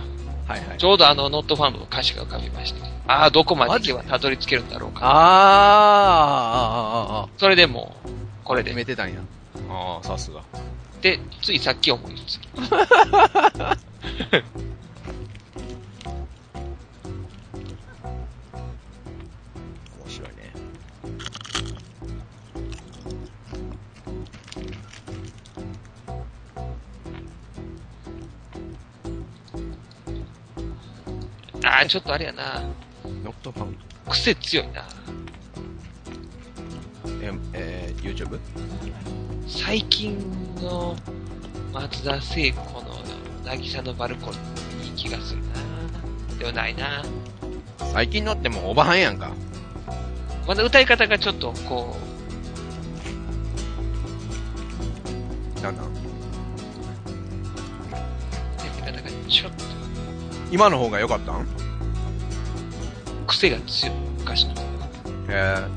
[0.48, 0.86] はいはいち。
[0.86, 5.00] ょうどあの、ノットファウンドの歌詞が浮かびまして、ああ、どこまで行けばたどり着けるんだろうか。
[5.04, 5.18] あーあー、
[7.12, 8.08] あーあー、あそれでもう、
[8.44, 8.70] ここれで。
[8.70, 9.20] 決めてたんや。
[9.70, 10.42] ああ、さすが。
[11.02, 13.78] で、ついさっき思いついた。
[31.76, 32.62] ああ、ちょっとあれやな。
[33.04, 33.78] ノットファウン
[34.10, 34.88] 癖強いな。
[37.04, 37.12] ド。
[37.22, 38.40] え、えー、YouTube?
[39.46, 40.18] 最近
[40.62, 40.96] の
[41.74, 43.04] 松田聖子の
[43.44, 45.48] 渚のバルコニーいい気がするな。
[46.40, 47.04] ではないな。
[47.92, 49.34] 最近のってもうおばはんやんか。
[50.48, 51.98] まだ歌い方がちょっとこ
[55.62, 55.86] なんなん？
[55.88, 55.90] う、
[58.58, 59.66] 歌い方がちょっと
[60.52, 61.42] 今の方が良かったん？
[61.42, 61.65] へ
[63.28, 63.96] 癖が強い。
[64.20, 64.54] 昔の。
[65.30, 65.68] え。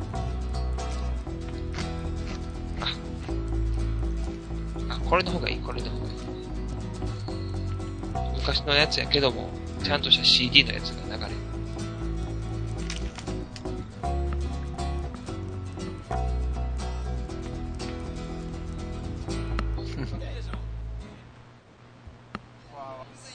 [4.88, 6.18] あ、これの方がいい、これの方がいい。
[8.36, 9.48] 昔のやつやけども、
[9.82, 11.34] ちゃんとした CD のやつが流れる。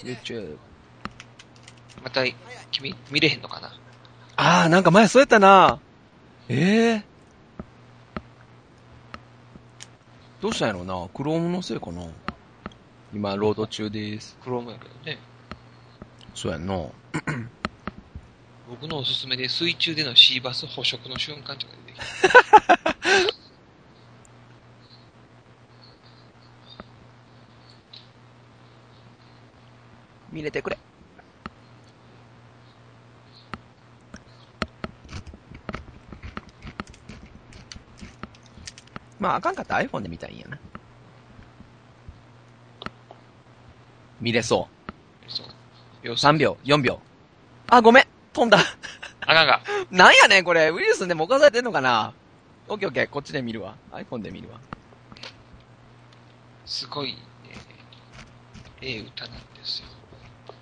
[0.04, 0.58] YouTube。
[2.04, 2.24] また、
[2.72, 3.74] 君、見れへんのかな？
[4.36, 5.80] ああ、なんか前そうやったな。
[6.50, 7.04] ええ
[10.42, 11.08] どうしたんやろうな。
[11.14, 12.06] クロームのせいかな。
[13.14, 14.38] 今、ロード中です。
[14.44, 15.18] クロームやけどね。
[16.34, 16.74] そうやんな。
[18.70, 22.06] 僕のおすすめで水中でのシーバス捕食の瞬間とか出てきた。
[30.32, 30.78] 見れてくれ。
[39.24, 40.60] まあ、あかんかったら iPhone で見たらいいんやな。
[44.20, 44.68] 見れそ
[45.30, 45.46] そう。
[45.48, 45.50] う。
[46.04, 47.00] 要す3秒、4秒。
[47.68, 48.58] あ、ごめん飛んだ。
[49.22, 49.62] あかんが。
[49.92, 50.72] なんやねん、これ。
[50.72, 52.14] ウイルスでも犯されてんのかな
[52.68, 53.08] オッケーオッケー。
[53.08, 53.78] こっちで見るわ。
[53.92, 54.60] iPhone で見るわ。
[56.66, 57.20] すごい、ね、
[58.82, 59.88] ええ歌なんですよ。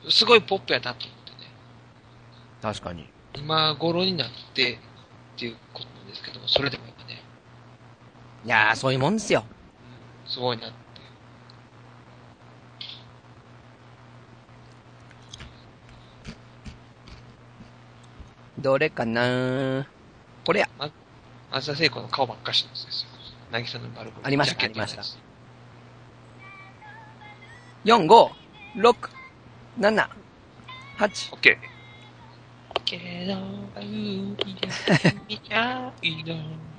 [0.08, 1.52] すごいポップやなと思ってね。
[2.62, 3.10] 確かに。
[3.34, 6.91] 今頃になってっていうことなんですけども、それでも
[8.44, 9.44] いやー、そういうもんですよ。
[10.26, 10.76] すごいなって。
[18.60, 19.86] どれかなー
[20.46, 20.70] これや。
[20.80, 20.90] あ、
[21.52, 23.10] あさせいこの顔ばっかしのやつですよ。
[23.52, 24.28] 渚のバルコニー。
[24.28, 25.04] ありました、ありました。
[27.84, 28.32] 4、5、
[28.76, 29.10] 6、
[29.80, 30.10] 7、
[30.98, 31.34] 8。
[31.34, 31.60] オッケ。
[32.86, 36.71] けど、いいじゃ、いいじゃ、いい。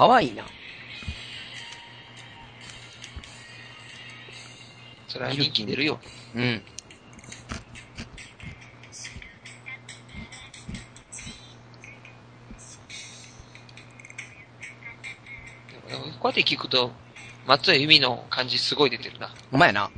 [0.00, 0.46] かわいいな。
[5.08, 6.00] それは人気出るよ。
[6.34, 6.62] うん。
[16.18, 16.92] こうやって聞くと、
[17.46, 19.34] 松江由美の感じすごい出てるな。
[19.52, 19.90] お前な。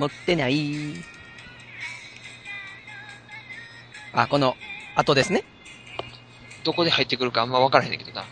[0.00, 0.94] 持ってない。
[4.14, 4.56] あ、この、
[4.96, 5.44] 後ですね。
[6.64, 8.24] どこで入ってくるかあんま分からへんねんけどな。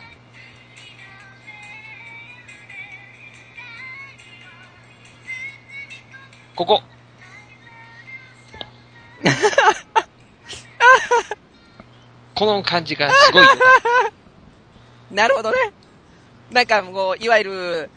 [6.56, 6.82] ここ。
[12.34, 13.46] この感じがすごい。
[15.12, 15.58] なるほどね。
[16.50, 17.90] なんかもう、いわゆる、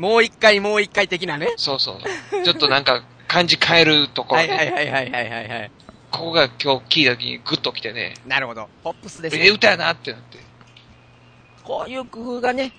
[0.00, 1.52] もう一回もう一回的なね。
[1.58, 1.98] そうそう。
[2.42, 4.48] ちょっとなんか感じ変えるところね。
[4.48, 5.70] はいはいはいはいはいはいはい。
[6.10, 8.14] ここが今日聞いた時にグッと来てね。
[8.26, 8.70] なるほど。
[8.82, 9.50] ポップスですええね。
[9.50, 10.38] 歌やなってなって。
[11.64, 12.72] こういう工夫がね、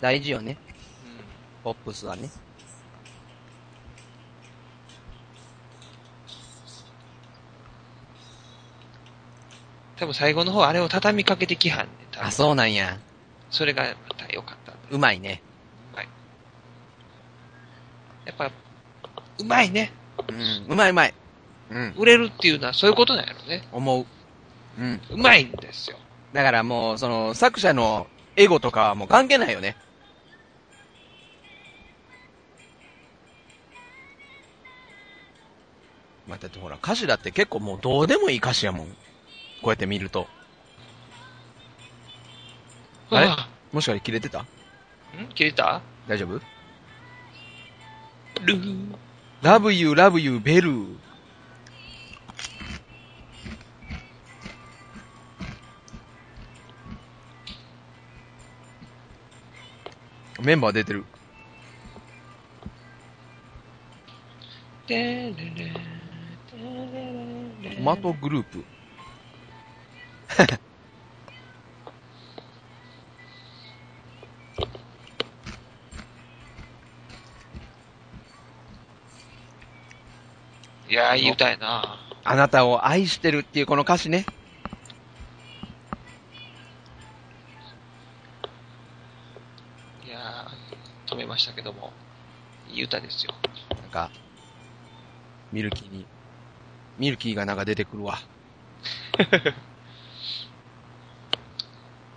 [0.00, 0.58] 大事よね。
[1.62, 2.28] ポップスはね。
[9.94, 12.98] 多分最後の方あれを畳みかけてきはんねあ、そうなんや。
[13.48, 14.72] それがまた良かった。
[14.90, 15.40] うまいね。
[18.26, 18.50] やっぱ、
[19.38, 19.92] うまいね。
[20.28, 20.72] うん。
[20.72, 21.14] うまいうまい。
[21.70, 21.94] うん。
[21.96, 23.66] 売れるっていうのはそういうことなんやろね。
[23.72, 24.06] 思う。
[24.78, 25.00] うん。
[25.10, 25.98] うまいんですよ。
[26.32, 29.76] だからもう、その、作者のエゴとかはもう関係ないよね。
[36.26, 38.86] まあ、だってほら、歌詞だって結構もうどうでもいい歌詞やもん。
[38.86, 38.94] こ
[39.64, 40.26] うやって見ると。
[43.10, 44.40] あれあもしかして切れてた？
[44.40, 44.46] ん？
[45.34, 45.82] 切れた？
[46.08, 46.40] 大丈夫？
[48.44, 48.58] ル。
[49.42, 50.70] ラブユー、ラブユー、ベル。
[60.42, 61.04] メンバー出てる。
[64.86, 64.94] ト
[67.80, 68.64] マトグループ。
[80.94, 81.98] いやー、いい歌やな。
[82.22, 84.24] あなたを愛してるっていうこの歌詞ね。
[90.06, 91.92] いやー、止めましたけども。
[92.70, 93.34] いい歌ですよ。
[93.80, 94.08] なんか、
[95.52, 96.06] ミルキーに、
[96.96, 98.20] ミルキーがなんか出てくるわ。
[99.18, 99.24] い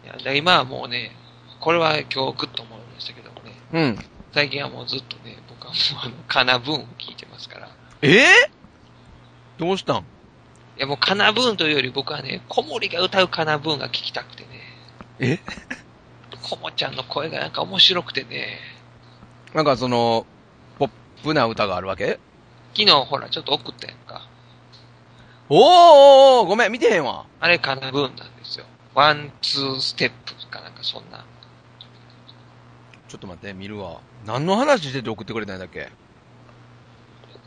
[0.06, 1.16] や、だから今はもうね、
[1.60, 3.54] これは今日グッと思いましたけどもね。
[3.74, 4.00] うん。
[4.34, 7.70] 最近はもうずっとね、僕はもうあの、カナブーンを聞いてますから。
[8.04, 8.57] ええ
[9.58, 9.98] どうしたん？
[9.98, 10.02] い
[10.78, 14.50] やもうカナブーンというより僕はね、小森が歌うカナブーンが聞きたくてね。
[15.20, 15.40] え？
[16.44, 18.60] コモちゃんの声がなんか面白くてね。
[19.54, 20.26] なんかその、
[20.78, 20.90] ポッ
[21.24, 22.20] プな歌があるわけ？
[22.74, 24.28] 昨日ほらちょっと送ったやんか。
[25.50, 27.26] おーおーおーごめん、見てへんわ。
[27.40, 28.66] あれカナブーンなんですよ。
[28.94, 31.26] ワン、ツーステップかなんかそんな。
[33.08, 34.02] ちょっと待って、見るわ。
[34.26, 35.90] 何の話してて送ってくれたんだっけ？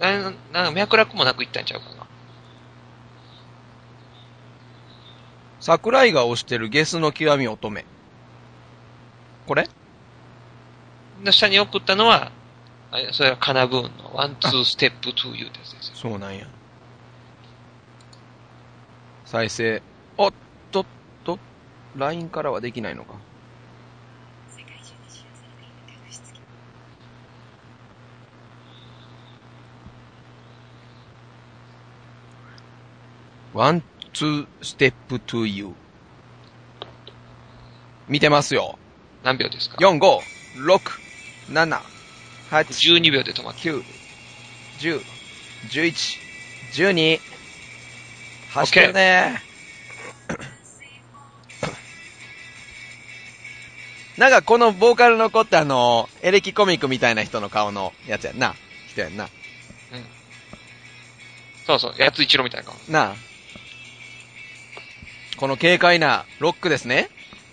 [0.01, 0.35] ななん
[0.65, 2.00] か脈絡もなく言ったんちゃうかな。
[5.61, 7.85] 桜井が推してるゲスの極み乙女。
[9.47, 9.69] これ？
[11.23, 12.33] で下に送ったのは、
[12.91, 15.79] あれそれは KANA-BOON の one, two step to you ですよ。
[15.95, 16.47] そうなんや。
[19.27, 19.83] 再生。
[20.17, 20.33] おっ
[20.73, 20.87] とっ
[21.25, 21.39] と、
[21.95, 23.15] LINE からはできないのか。
[33.53, 33.83] One,
[34.21, 35.73] two, step to you。
[38.07, 38.79] 見てますよ。
[39.25, 40.21] 何秒ですか？4、5、
[40.63, 40.79] 6、
[41.51, 41.81] 7、
[42.51, 43.61] 8、?12 秒で止まって。
[43.61, 43.83] 9、
[44.81, 45.01] 10、
[45.71, 46.19] 11、
[46.75, 47.19] 12。
[48.51, 49.43] 走ってるね。
[54.19, 58.55] なんかこのボーカルの子ってあの、エレキコミックみたいな人の顔のやつやんな。
[58.91, 59.25] 人やんな。
[59.25, 59.29] う
[59.97, 60.05] ん。
[61.67, 62.77] そうそう、やつ一郎みたいな顔。
[62.91, 63.30] なあ。
[65.41, 67.09] この軽快なロックですね。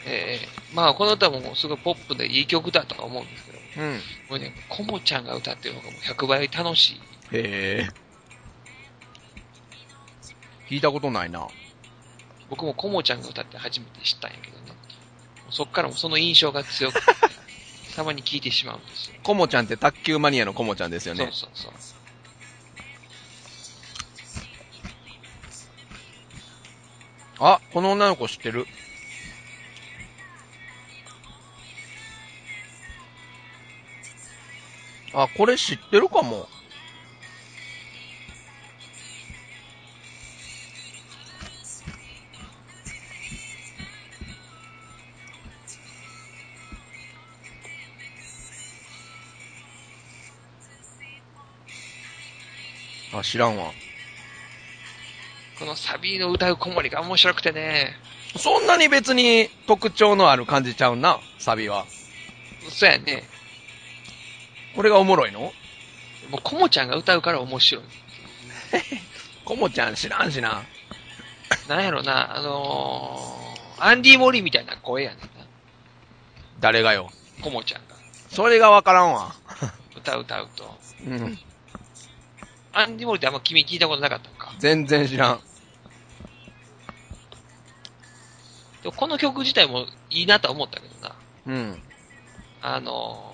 [0.05, 3.57] ええまあこの歌もすごいポップでいい曲だとか思うんですけど、
[3.88, 3.99] うん。
[4.27, 6.95] これね、コモちゃんが歌ってる方がもう100倍楽しい。
[6.95, 7.89] へえ。
[10.69, 11.47] 聞いたことないな。
[12.49, 14.63] 僕もコモちゃんが歌って初めて知ったんやけどね。
[15.49, 17.13] そっからもその印象が強くて、
[17.95, 19.15] たまに聞いてしまうんですよ。
[19.23, 21.23] コモちゃんって卓球マニアのコモちゃんですよね。
[21.23, 21.96] そうそうそう。
[27.39, 28.65] あ、この女の子知ってる？
[35.13, 36.47] あ、これ知ってるかも。
[53.13, 53.71] あ、知らんわ。
[55.60, 57.95] このサビの歌う子守が面白くてね、
[58.38, 61.86] そんなに別に特徴のある感じちゃうな、サビは。
[62.70, 63.24] そうやね。
[64.76, 65.39] これがおもろいの？
[65.39, 67.84] もうコモちゃんが歌うから面白い。
[69.45, 70.64] コモちゃん知らんしな。
[71.68, 75.28] なんやろな、あのー、アンディ・モリみたいな声やねんな。
[76.60, 77.10] 誰がよ？
[77.41, 77.95] コモちゃんが。
[78.30, 79.34] それがわからんわ。
[79.95, 80.78] 歌う歌うと。
[81.05, 81.39] うん。
[82.74, 84.53] アンディ・モリってあんま君聞いたことなかったのか。
[84.60, 85.39] 全然知らん。
[88.91, 91.15] この曲自体もいいなとは思ったけどな。
[91.47, 91.81] うん。
[92.61, 93.33] あの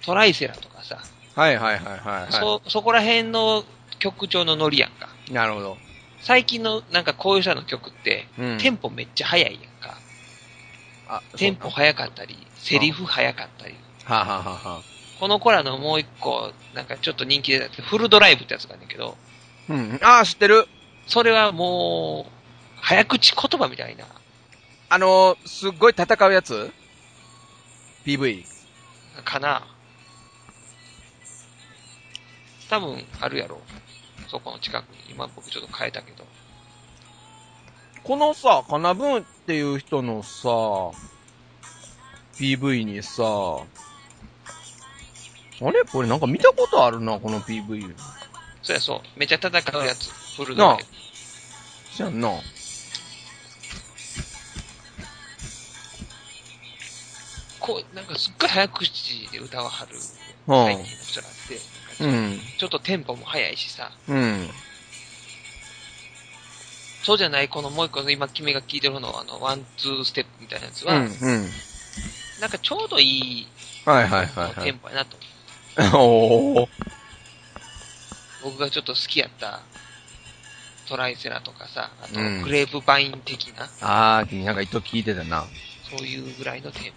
[0.00, 0.98] ー、トライセラとかさ、
[1.34, 3.64] はいはいはいはい、はそ、そこら辺の
[3.98, 5.08] 曲調のノリやんか。
[5.28, 5.32] い。
[5.32, 5.76] なるほど。
[6.20, 8.58] 最近のなんかこういう人の曲って、うん。
[8.58, 9.98] テンポめっちゃ速いやんか。
[11.08, 13.74] あ、テンポは速かったり、セリフ速かったり。
[14.06, 14.80] あ、はあはあはあ、
[15.18, 19.16] この子らのもう一個、なんかちょっと人気でたフルドライブってやつがあるんだけど、
[19.68, 19.98] うん。
[20.02, 20.66] ああ、知ってる。
[21.06, 22.39] それはもう、
[22.82, 24.06] 早口言葉みたいな。
[24.88, 26.70] あのー、すっごい戦うやつ
[28.04, 28.44] ?PV。
[29.24, 29.66] かな。
[32.68, 33.60] 多分あるやろ。
[34.28, 34.96] そこの近くに。
[35.10, 36.24] 今僕ちょっと変えたけど。
[38.02, 40.48] このさ、かなぶんっていう人のさ、
[42.38, 43.22] PV にさ、
[45.62, 45.84] あれ？
[45.84, 47.94] これなんか見たことあるな、この PV。
[48.62, 49.00] そうやそう。
[49.18, 50.10] めっちゃ戦うやつ。
[50.36, 50.84] フルドライブ。
[51.96, 52.30] じゃんな。
[57.60, 59.92] こう、なんかすっごい早口で歌わはる。
[59.96, 60.00] うん
[60.46, 61.60] 最近の人らって。
[62.00, 62.40] うん。
[62.58, 63.92] ちょっとテンポも速いしさ。
[64.08, 64.48] うん。
[67.04, 71.02] そうじゃない、このもう一個の今君が聞いてるのあの、 one, two step みたいなやつは、うん。
[71.04, 71.50] うん。
[72.40, 73.04] なんかちょうどい
[73.42, 73.46] い
[73.84, 74.64] はいはいはいはい。
[74.64, 75.16] テンポやなと。
[75.98, 76.68] おー。
[78.42, 79.60] 僕がちょっと好きやった
[80.88, 85.44] トライセラとかさ、あとうんグレープバイン的な、あー、なんか一時聞いてたな。
[85.90, 86.92] そういうぐらいのテン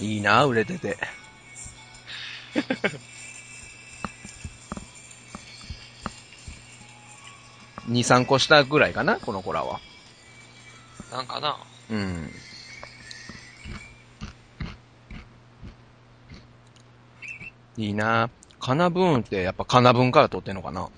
[0.00, 0.96] いいな、売れてて。
[7.88, 9.80] 2、3個下ぐらいかな、この子らは。
[11.10, 11.56] なんかな。
[11.90, 12.30] うん。
[17.76, 18.30] いいな。
[18.60, 20.88] かなぶんってやっぱかなぶんから取ってんのかな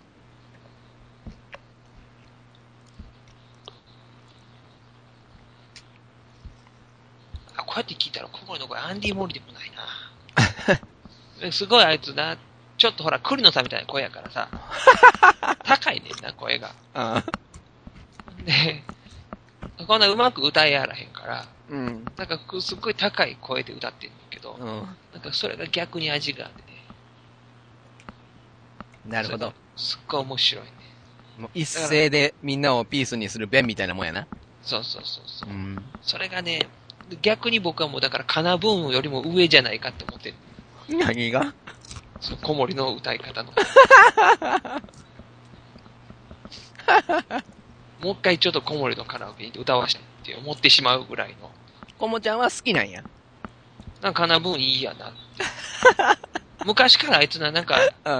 [7.71, 9.71] こうやって聞いたら小森の声アンディ・モリでもない
[11.41, 11.53] な。
[11.53, 12.37] すごいあいつな、
[12.77, 14.49] ちょっとほら、栗野さんみたいな声やからさ、
[15.63, 16.75] 高いねんな、声が。
[16.95, 17.23] あ
[18.45, 18.83] で、
[19.87, 22.11] こんなうまく歌いやらへんから、うん。
[22.17, 24.97] なんかこうすっごい高い声で歌ってんねんけど、うん。
[25.13, 26.83] なんかそれが逆に味があってね。
[29.07, 29.55] なるほど。
[29.77, 30.73] すっごい面白いね。
[31.39, 34.27] もう一斉でみんなをピースにする弁みたいなもんやな。
[34.65, 35.51] そうそうそうそう。
[35.51, 35.85] ん。
[36.03, 36.69] それがね、
[37.23, 40.37] 逆に僕はもうだからカナブーンよりも上じゃないかって思ってる。
[40.99, 41.53] 何が？
[42.21, 43.53] その小森の歌い方の。
[48.03, 51.51] もう一回ちょっと小森のカラオケに歌わせてって思ってしまうぐらいの。
[51.99, 53.03] こもちゃんは好きなんや。
[54.01, 55.19] なんかカナブーンいいやなって。
[56.65, 58.11] 昔からあいつな、なんか、う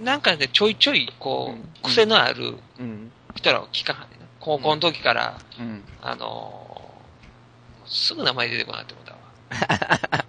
[0.00, 0.04] ん。
[0.04, 3.10] なんかね、ちょいちょい、こうんう、癖のあるうん。
[3.34, 4.26] 人らを聞かはんねんな。
[4.40, 5.84] 高校の時から、うん。
[6.02, 6.65] あのー
[7.86, 9.18] すぐ名前出てこなって思ったわ。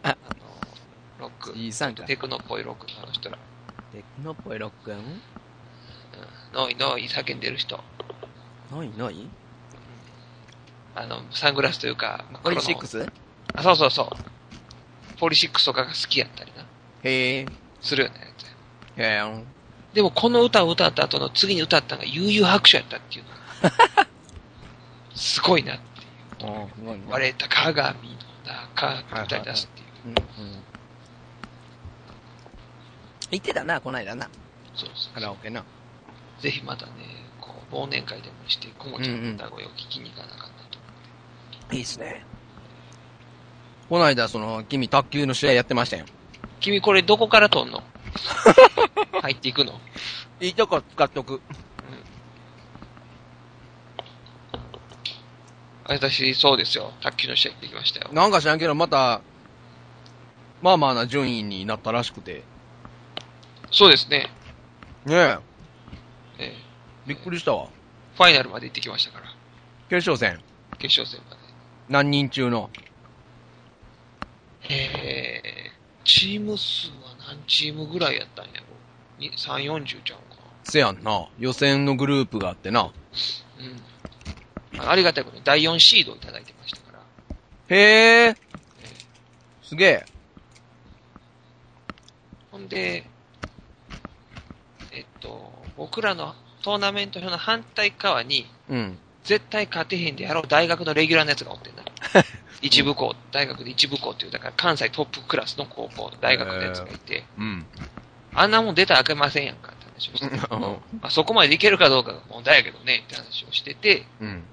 [0.04, 1.58] あのーロック。
[1.58, 2.04] いいさんか。
[2.04, 3.38] テクノっぽいロックのあの人ら。
[3.94, 5.22] テクノっぽいロックンうん
[6.54, 7.80] ノイノイ叫んでる人。
[8.72, 9.30] 何何
[10.96, 13.06] あの、サングラスというか、ポリシックス？
[13.54, 15.18] あ、そうそうそう。
[15.20, 16.64] ポリシックスとかが好きやったりな。
[17.04, 17.46] へえ。
[17.82, 18.34] するよね。
[18.98, 19.44] へえ。
[19.94, 23.24] でもこの歌を歌った後の次に歌ったのが悠々白書やったっていう
[25.16, 25.97] すごいなって
[27.10, 28.16] 割れた鏡の
[28.46, 29.88] 中って歌い出すっていう。
[30.06, 30.64] うんうん。
[33.32, 34.30] 言ってたな、こないだな。
[34.76, 35.64] そうそうカラオケな。
[36.40, 36.92] ぜひまたね、
[37.42, 40.56] こう、忘年会でもして、こもちゃんの歌声を聞きに行かなあかんな
[41.70, 41.76] と。
[41.76, 42.24] いいっすね。
[43.90, 46.06] こないだ、その、君、卓球の試合やってましたよ。
[46.60, 47.84] 君これどこから撮んの？
[49.22, 49.80] 入っていくの？
[50.40, 51.42] いいとこ使っとく。
[55.88, 56.92] 私、そうですよ。
[57.02, 58.10] 卓球の試合行ってきましたよ。
[58.12, 59.22] なんか知らんけど、また、
[60.62, 62.44] まあまあな順位になったらしくて。
[63.72, 64.30] そうですね。
[65.06, 65.38] ねえ。
[66.40, 66.56] ええ
[67.06, 67.70] びっくりしたわ。
[68.16, 69.26] ファイナルまで行ってきましたから。
[69.90, 70.44] 決勝戦。
[70.78, 71.42] 決勝戦まで。
[71.88, 72.70] 何人中の？
[74.70, 78.66] えー、チーム数は何チームぐらいやったんやろ？
[79.20, 81.30] に ?3、40ちゃうかせやんな。
[81.40, 82.84] 予選のグループがあってな。
[82.84, 82.92] な。
[83.60, 83.82] うん。
[84.78, 87.76] ありがたいことに第4シードをいただいてましたから。
[87.76, 88.36] へえ。
[89.64, 90.06] すげえ。
[92.52, 93.06] ほんで、
[94.92, 98.98] えっと、僕らのトーナメント表の反対側に、うん。
[99.24, 101.84] 絶対勝てへんでやろう大学のレギュラーのやつがおってんな。
[102.62, 107.66] 一部校、大学で一部校っていう、だから関西トップクラスの高校、大学のやつがいて、うん。
[108.34, 114.44] あんなもん出たらあけませんやんかって話をしてまあ、そこまでいけるかどうかが問題やけどねって話をしてて、うん。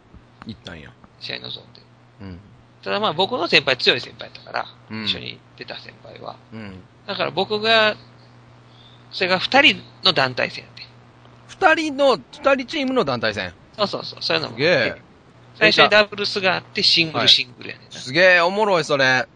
[0.46, 0.92] 行ったんや。
[1.20, 1.82] 試合臨んで。
[2.22, 2.40] うん。
[2.82, 6.36] ただまあ僕の先輩強い先輩だから、うん一緒に出た先輩は。
[6.52, 6.82] うん。
[7.06, 7.96] だから僕が、
[9.10, 10.82] それが二人の団体戦やって。
[11.48, 13.52] 二人の、二人チームの団体戦。
[13.76, 15.02] そうそうそう、そういうのもすげえ。
[15.56, 17.92] 最初にダブルスがあって、シングルシングルやねんな。
[17.92, 19.26] すげえ、おもろい、それ。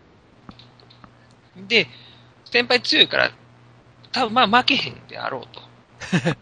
[1.56, 1.86] で、
[2.44, 3.30] 先輩強いから、
[4.12, 5.62] 多分まあ負けへんであろうと。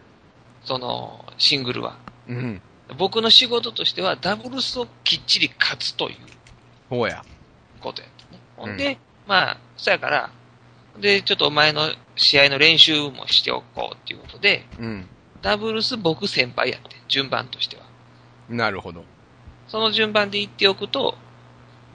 [0.65, 1.97] その、シングルは。
[2.27, 2.61] うん。
[2.97, 6.17] 僕の仕事としては、ダブルスをきっちり勝つという
[6.89, 7.23] ほうや。
[7.81, 8.41] ことやったね。
[8.59, 10.31] うんほんで、まあ、そやから、
[10.99, 15.07] で、ちょっとお前の試合の練習もしておこうっていうことで、うん。
[15.41, 17.83] ダブルス僕先輩やって、順番としては。
[18.49, 19.03] なるほど。
[19.67, 21.17] その順番で言っておくと、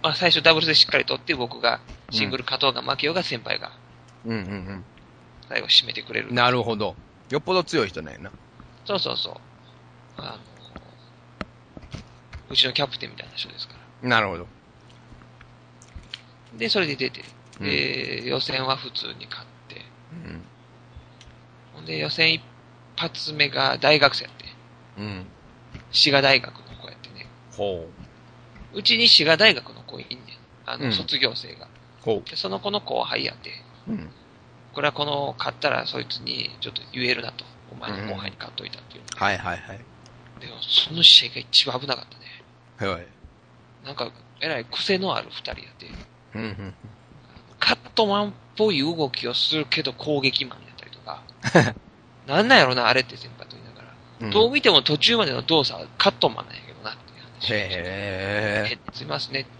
[0.03, 1.80] まあ最初ダブルスでしっかり取って僕が
[2.11, 3.72] シングル勝とうが負けようが先輩が
[4.26, 4.84] うんうん
[5.49, 6.28] 最後締めてくれる。
[6.28, 6.34] うん。
[6.34, 6.95] なるほど。
[7.30, 8.30] よっぽど強い人なんやな。
[8.84, 9.34] そうそうそう。
[10.18, 10.38] あの、
[12.53, 14.09] うちのキャプテンみたいな人ですから。
[14.11, 14.47] なるほど。
[16.59, 17.25] で、それで出て、
[17.61, 19.81] うんで、予選は普通に勝って、
[20.13, 20.43] うん。
[21.75, 22.43] ほんで予選一
[22.97, 24.45] 発目が大学生やって、
[24.99, 25.27] うん。
[25.93, 27.27] 滋賀大学の子やってね。
[27.57, 27.89] ほ
[28.75, 30.19] うちに滋賀大学の子いんねん。
[30.67, 31.67] あの、うん卒業生が。
[31.67, 31.69] う。
[32.05, 33.51] ほで、その子の後輩やって、
[33.89, 33.93] う。
[33.93, 34.11] うん。
[34.75, 37.47] これはこの、勝ったらそいつにちょっと言えるなと。
[37.71, 39.03] お前の後輩に勝っといたっていう。
[39.17, 39.81] はいはいはい。
[40.41, 42.25] でも、その試合が一番危なかったね。
[42.87, 43.07] はい。
[43.85, 44.11] なんか、
[44.41, 45.87] えらい癖のある二人やって、
[46.35, 46.74] うんうん。
[47.59, 51.22] カットマンっぽい動きをするけど攻撃マンやったりとか、
[52.26, 53.89] なんなんやろな、あれって先輩と言いながら。
[54.20, 57.55] うんどう見ても途中までの動作はカットマンなんやけどなっていう話をして。
[57.55, 58.78] へえ。
[58.78, 59.51] えすいませんねって。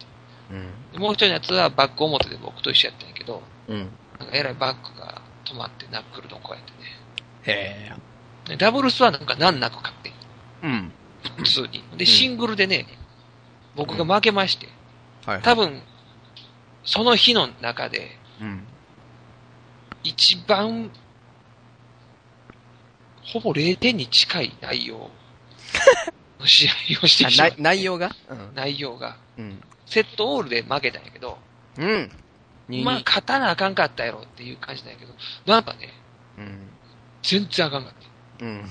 [0.51, 0.93] うん。
[0.93, 3.79] でもう一人のやつはバック表で僕と一緒やったんやけど、うん。
[4.19, 6.61] なんかえらいバックが止まってナックルのってね。
[7.45, 7.93] へ
[8.47, 8.51] え。
[8.51, 10.13] でダブルスはなんか難なく勝ってん
[10.63, 10.93] うん。
[11.37, 11.85] 普通に。
[11.97, 12.87] で、シングルでね、
[13.75, 14.69] 僕が負けまして、
[15.25, 15.43] はい。
[15.43, 15.55] 多。
[15.55, 15.83] 分、
[16.85, 18.67] その日の中で、うん。
[20.03, 20.91] 一番、
[23.25, 25.11] ほぼ0点に近い内容
[26.41, 26.73] の 試合
[27.05, 27.55] をしてあきた内。
[27.59, 28.15] 内容が？
[28.29, 28.55] うん。
[28.55, 29.17] 内容が。
[29.39, 29.63] うん。
[29.87, 31.39] セットオールで負けたんやけど、
[31.79, 32.11] うん。
[32.69, 35.15] にまあ、勝たなあかんかったやろっていう感じなんやけど、
[35.47, 35.93] なんかね、
[36.39, 36.69] うん。
[37.23, 37.93] 全然あかんかっ
[38.39, 38.45] た。
[38.45, 38.71] うん。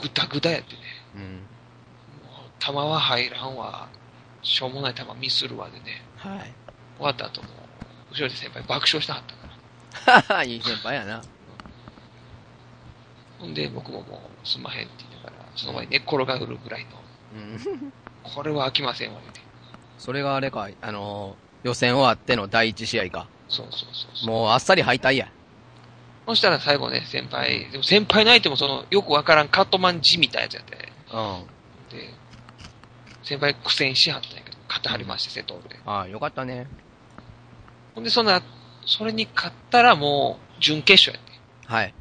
[0.00, 0.80] ぐたぐたやってね。
[1.16, 1.46] うん。
[2.58, 3.88] 球は入らんわ。
[4.42, 6.02] しょうもない球ミスるわでね。
[6.16, 6.52] はい。
[6.96, 7.48] 終わった後も、
[8.10, 10.34] 後ろで先輩爆笑してはったから。
[10.34, 11.22] は はいい先輩やな。
[13.38, 16.90] ほんで、僕ももう、すんまへんって言いながら、その前に寝っ転がるぐらいの、
[17.34, 17.92] うん。
[18.22, 19.40] これは飽きませんわ、言うて。
[19.98, 23.26] それがあれか、あのー、予選終わっての第一試合か。
[23.48, 24.28] そうそうそうそう。
[24.28, 25.30] もうあっさり敗退や。
[26.26, 31.98] そしたら最後ね、先輩、でも先輩の相手もその、よくわからんカットマン地みたいなやつやって、うん。
[31.98, 32.14] で、
[33.28, 35.78] 先輩苦戦しはったんやけど、勝ってはりまして、セトールで。
[35.84, 36.66] ああ、よかったね。
[37.94, 38.42] ほんで、そんな、
[38.86, 41.70] それに勝ったらもう、準決勝やって。
[41.70, 41.94] はい。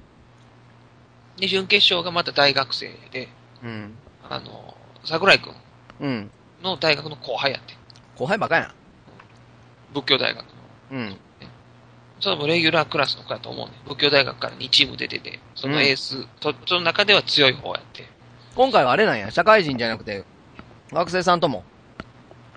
[1.37, 3.27] で、準決勝がまた大学生で、
[3.61, 3.97] うん。
[4.23, 5.53] ああの、桜井くん
[5.99, 6.31] うん。
[6.63, 7.73] の大学の後輩やって。
[8.15, 8.73] 後輩ばかや
[9.93, 10.51] 仏教大学の。
[10.91, 11.17] うん。
[12.21, 13.73] それもレギュラークラスの子やと思うね。
[13.85, 18.05] 仏教大学から2チーム出てて、そのエース、とその中では強い方やって。
[18.55, 20.23] 今回はあれなんや、社会人じゃなくて、
[20.91, 21.63] 学生さんとも？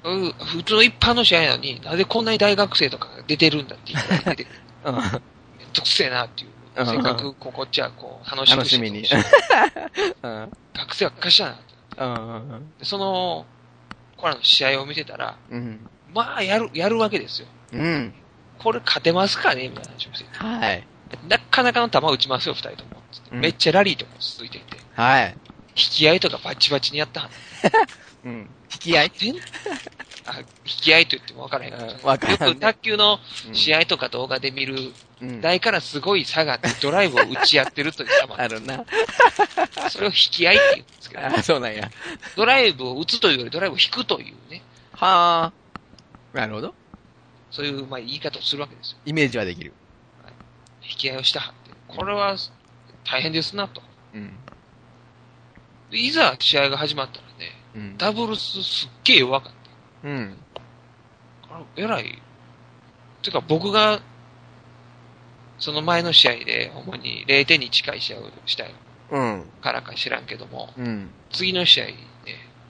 [0.03, 4.47] うん普通の一般の試合なのに、なぜこんなに大学生とかが出てるんだって言って。
[4.87, 6.51] めんどくせえなっていう。
[6.51, 9.03] うんせっかくここっちはこう、楽しく楽しみに。
[10.73, 11.65] 学生はかしらなって。
[11.99, 12.73] うん。
[12.79, 13.45] でその、
[14.17, 15.87] コラの試合を見てたら、うん。
[16.15, 17.49] まあ、やる、やるわけですよ。
[17.73, 18.15] うん。
[18.59, 19.69] これ勝てますかね？
[19.69, 20.39] みたいな話をしてて。
[20.39, 20.87] はい。
[21.29, 22.91] なかなかの球打ちますよ、二人とも。
[23.33, 24.79] めっちゃラリーとかも続いていて。
[24.95, 25.37] はい。
[25.81, 27.31] 引き合いとかバチバチにやったはん
[28.29, 28.51] うん。
[28.73, 29.13] 引き合い？
[30.27, 33.19] あ、引き合いと言っても分からへんから、うんわからんねよく卓球の
[33.53, 35.41] 試合とか動画で見る、うん。
[35.41, 38.85] 台からすごい差があってドライブを打ち合ってるという球 あるな。
[39.91, 41.91] それを引き合いって言うんですけど、あ、そうなんや。
[42.37, 44.63] ドライブを打つというよりドライブを引くというね、
[44.93, 45.53] は
[46.35, 46.37] あ。
[46.37, 46.75] なるほど。
[47.51, 48.99] そういうまあ言い方をするわけですよ。
[49.07, 49.73] イメージはできる。
[50.83, 51.71] 引き合いをしたはって。
[51.89, 52.37] これは
[53.05, 53.83] 大変ですなと。
[54.15, 54.37] うん。
[55.91, 57.99] でいざ試合が始まったらね、うん。
[57.99, 59.53] ダブルスすっげえ弱かっ
[60.03, 60.09] た。
[60.09, 60.37] うん。
[61.51, 62.21] あれ、えらい。
[63.23, 64.01] てか僕が、
[65.59, 68.65] その前の試合で、ほんまに0点に近い試合をした
[69.11, 69.45] うん。
[69.61, 71.11] からか知らんけども、うん。
[71.33, 71.95] 次の試合で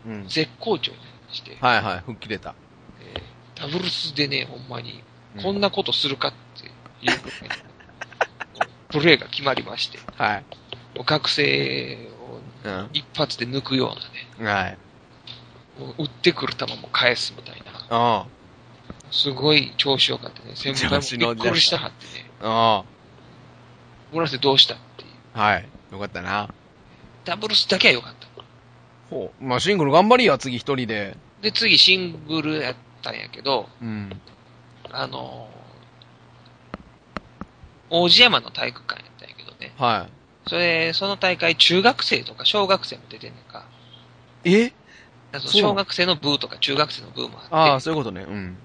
[0.06, 0.28] うん。
[0.28, 0.98] 絶好調に
[1.30, 2.00] して、はいはい。
[2.00, 2.54] 吹っ切れた。
[3.00, 3.22] えー
[3.60, 5.02] ダブルスでね、ほんまに、
[5.36, 6.70] うんこんなことするかってい
[7.14, 7.48] うぐらい
[8.58, 10.44] のプレーが決まりまして、 はい。
[11.04, 12.19] 学生を
[12.64, 12.90] うん。
[12.92, 13.94] 一発で抜くよ
[14.38, 14.78] うなね、はい。
[15.98, 18.26] 打ってくる球も返すみたいな、あ
[19.10, 20.52] すごい調子良かったね。
[20.54, 22.84] 先輩もびっくりしたはってね、あ。
[22.84, 22.84] あ
[24.12, 25.10] 村瀬どうしたっていう。
[25.34, 25.40] あ。
[25.40, 25.68] はい。
[25.92, 26.48] よかったな。
[27.24, 28.28] ダブルスだけは良かった。
[29.10, 29.44] ほう。
[29.44, 31.16] まあ、シングル頑張りや、次一人で。
[31.42, 34.20] で、次シングルやったんやけど、うん。
[34.90, 35.60] あのー
[37.90, 39.72] 王子山の体育館やったんやけどね。
[39.76, 40.08] は
[40.50, 43.66] それ、その大会中学生とか小学生も出てんねんか。
[44.42, 44.52] い。
[44.52, 44.72] え
[45.38, 48.22] 小学生の部とか中学生の部もあって、ああ、そういうことね。
[48.22, 48.56] うん。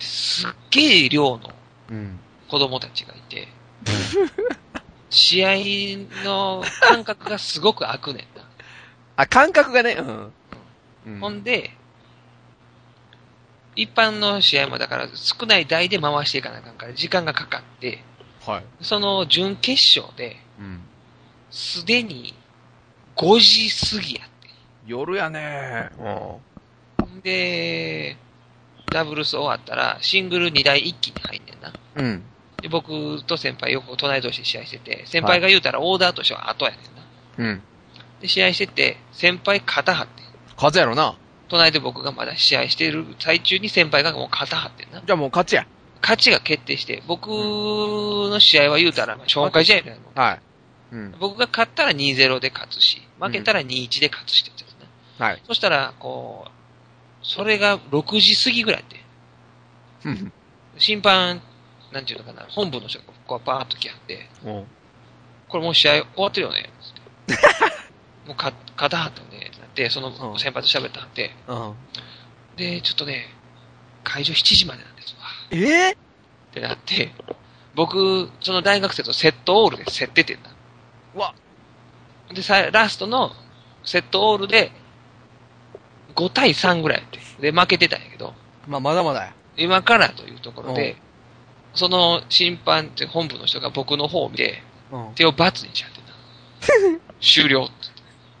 [0.00, 1.54] すっげえ量の
[1.92, 2.18] うん。
[2.48, 3.46] 子供たちがいて、
[5.10, 8.44] 試合の感覚がすごく空くねんな。
[9.14, 9.92] あ、感覚がね。
[9.92, 10.32] うん。
[11.06, 11.70] うんほんで、
[13.76, 18.02] 一般の試合もだから少ない台で回していかなあかんから時間がかかって、
[18.44, 18.64] はい。
[18.80, 20.80] その準決勝で、うん。
[21.50, 22.34] すでに
[23.16, 24.48] 5時過ぎやって。
[24.86, 27.20] 夜やねうん。
[27.20, 28.16] で、
[28.92, 31.72] ダブルス終わったら、シングル2台一気に入んねんな。
[31.96, 32.22] うん。
[32.62, 37.50] で、僕と先輩よく隣同士で試合してて、先輩が言うたらオーダーとしては後やねんな。
[37.50, 37.62] うん。
[38.20, 40.26] で、試合してて、先輩肩張ってん。
[40.56, 41.16] 数やろな。
[41.48, 45.02] 隣で僕がまだ試合してる最中に先輩がもう肩張ってんな。
[45.04, 45.66] じゃあもう勝ちや。
[46.00, 50.40] 勝ちが決定して、僕の試合は言うたら、まあ紹介試合みたいはい。
[50.92, 51.14] うん。
[51.18, 54.88] 僕が勝ったら2-0で勝つし、負けたら2-1で勝つしってやつね。
[55.18, 55.42] はい。
[55.46, 56.50] そしたら、こう、
[57.22, 59.04] それが6時過ぎぐらいで、
[60.04, 60.32] うん。
[60.78, 61.42] 審判、
[61.92, 64.28] なんていうのかな、本部の人がこうバーッと来はって、
[65.48, 66.70] これもう試合終わってるよね、
[67.26, 67.48] つって
[68.28, 71.74] もうか、肩張ったよね、ってなって、そのうん先輩と喋ったはって、うん。
[72.56, 73.34] で、ちょっとね、
[74.04, 75.20] 会場7時までなんですわ。
[75.50, 75.96] えっ
[76.52, 77.12] てなって、
[77.74, 80.50] 僕、その大学生とセットオールで競っててんだ。
[81.14, 81.34] うわ。
[82.32, 83.32] で、さ、ラストの
[83.84, 84.72] セットオールで、
[86.14, 87.20] 5対3ぐらいやって。
[87.40, 88.34] で、負けてたんやけど、
[88.66, 89.34] まあ、まだまだや。
[89.56, 90.96] 今からというところで、
[91.74, 95.14] その審判って本部の人が僕の方を見て、うん。
[95.14, 97.10] 手をバツにしちゃってた。
[97.20, 97.74] 終了って。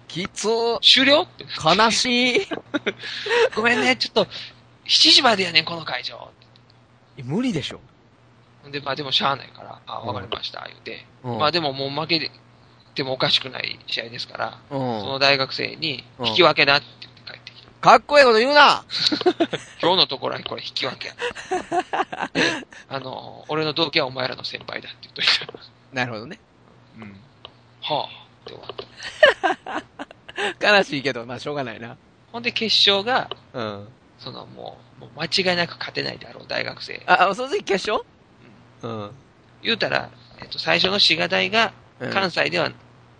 [0.08, 0.78] きつー。
[0.80, 1.44] 終了って。
[1.44, 2.48] 悲しい。
[3.54, 6.30] ごめんね、ちょっと、7時までやねん、この会場。
[7.16, 7.80] え無理でしょ。
[8.70, 11.06] で、まあでもしゃあないから、あ、わかりました、言うて。
[11.22, 12.30] うんまあでももう負け
[12.98, 17.70] てもおかしくない試合ですから、うんその大学生に、うん引き分けだって言って帰ってきた。
[17.80, 18.84] かっこいいこと言うな
[19.80, 21.12] 今日のところはこれ引き分け
[22.90, 25.46] あの、俺の同期はお前らの先輩だって言っといた。
[25.92, 26.40] なるほどね。
[26.98, 27.16] うん。
[27.80, 30.76] はあ、って終わった。
[30.76, 31.96] 悲しいけど、まあ、しょうがないな。
[32.32, 33.88] ほんで決勝が、うん。
[34.18, 37.00] そのもう、もう間違いなく勝てないであろう大学生。
[37.06, 38.04] あ、あその時決勝？
[38.82, 39.10] うん。
[39.62, 42.70] 言うたら、えっと、最初の滋賀大が、うん関西では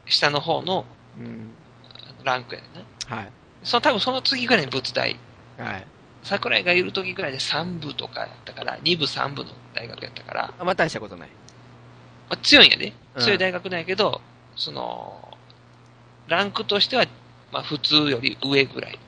[0.08, 0.84] 下の方の
[1.18, 1.50] うん。
[2.24, 2.66] ランクやね。
[3.06, 3.32] はい。
[3.62, 5.16] その多分その次ぐらいに仏大。
[5.58, 5.86] はい。
[6.22, 11.28] 桜井がいる時ぐらいで3部とかやったから、2部3部の大学やったから、あんま大したことない。
[12.28, 12.92] まあ、強いんやで。
[13.14, 14.20] うん強い大学なんやけど、
[14.56, 15.36] その、
[16.28, 17.06] ランクとしては
[17.52, 18.98] まあ普通より上ぐらい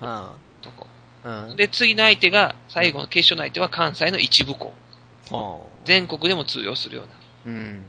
[0.00, 0.06] うん。
[0.06, 0.86] のとこ。
[1.24, 1.56] うん。
[1.56, 4.72] で、次の相手が、最後の決勝の相手は関西の一部校。
[5.30, 7.12] は全国でも通用するような
[7.46, 7.84] うん。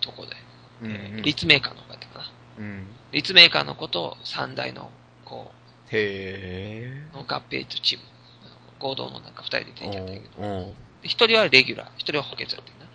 [0.00, 0.36] とこで。
[0.82, 1.22] うん。
[1.22, 2.24] 立命館の方やったかな。
[2.58, 2.86] うん。
[3.12, 4.90] 立命館の子と三大の
[5.24, 5.50] 子
[5.90, 8.04] への合併チーム。
[8.78, 10.74] 合同のなんか二人で出てきたんだけど。
[11.02, 12.86] 一人はレギュラー、一人は補欠やってんな。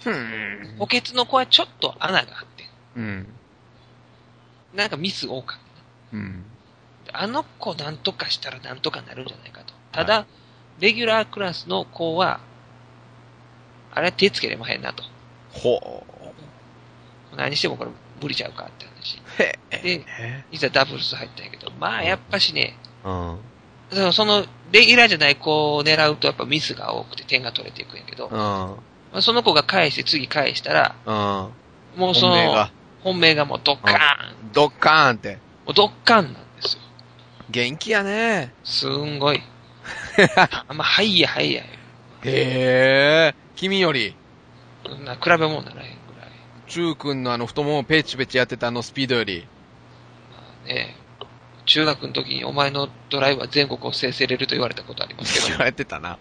[0.00, 0.76] ふん。
[0.78, 2.64] 補欠の子はちょっと穴があって、
[2.96, 3.26] うん。
[4.74, 5.58] なんかミス多かっ
[6.10, 6.22] たな。
[6.22, 6.44] うん。
[7.04, 9.74] であの子なんとかしたらなんとかなるんじゃないかと。
[9.92, 10.26] ただ、
[10.78, 12.40] レギュラークラスの子は、
[13.92, 15.04] あれ手つけれまへんなと。
[15.50, 16.06] ほ
[17.36, 19.20] 何してもこれ無理ちゃうかって話。
[19.38, 23.38] で、えいざダブルス入ったんやけど、まあやっぱしね、うん。
[23.90, 28.32] その、そのレギュラーじゃない子を狙うとやっぱミスが多くて点が取れていくんやけど、うん。
[28.32, 28.78] ま
[29.14, 32.00] あ、その子が返して次返したら、うん。
[32.00, 32.68] もうその
[33.02, 35.34] 本命が、もうドッカーン、ドッカーンって。
[35.66, 36.82] もうドッカーンなんですよ。
[37.50, 38.54] 元気やね。
[38.64, 39.42] すんごい。
[40.68, 41.62] あんま、はいやはいや。
[41.62, 41.66] へ
[42.24, 43.34] え。
[43.56, 44.16] 君より、
[44.86, 46.01] そんな比べ物ならへん。
[46.72, 49.46] 中君のあの太ももペチペチやってたあのスピードより。
[50.32, 50.96] まあね、
[51.66, 56.18] 中学の時にお前のドライブは全国を制せれると言われたことありますけど言われてたな。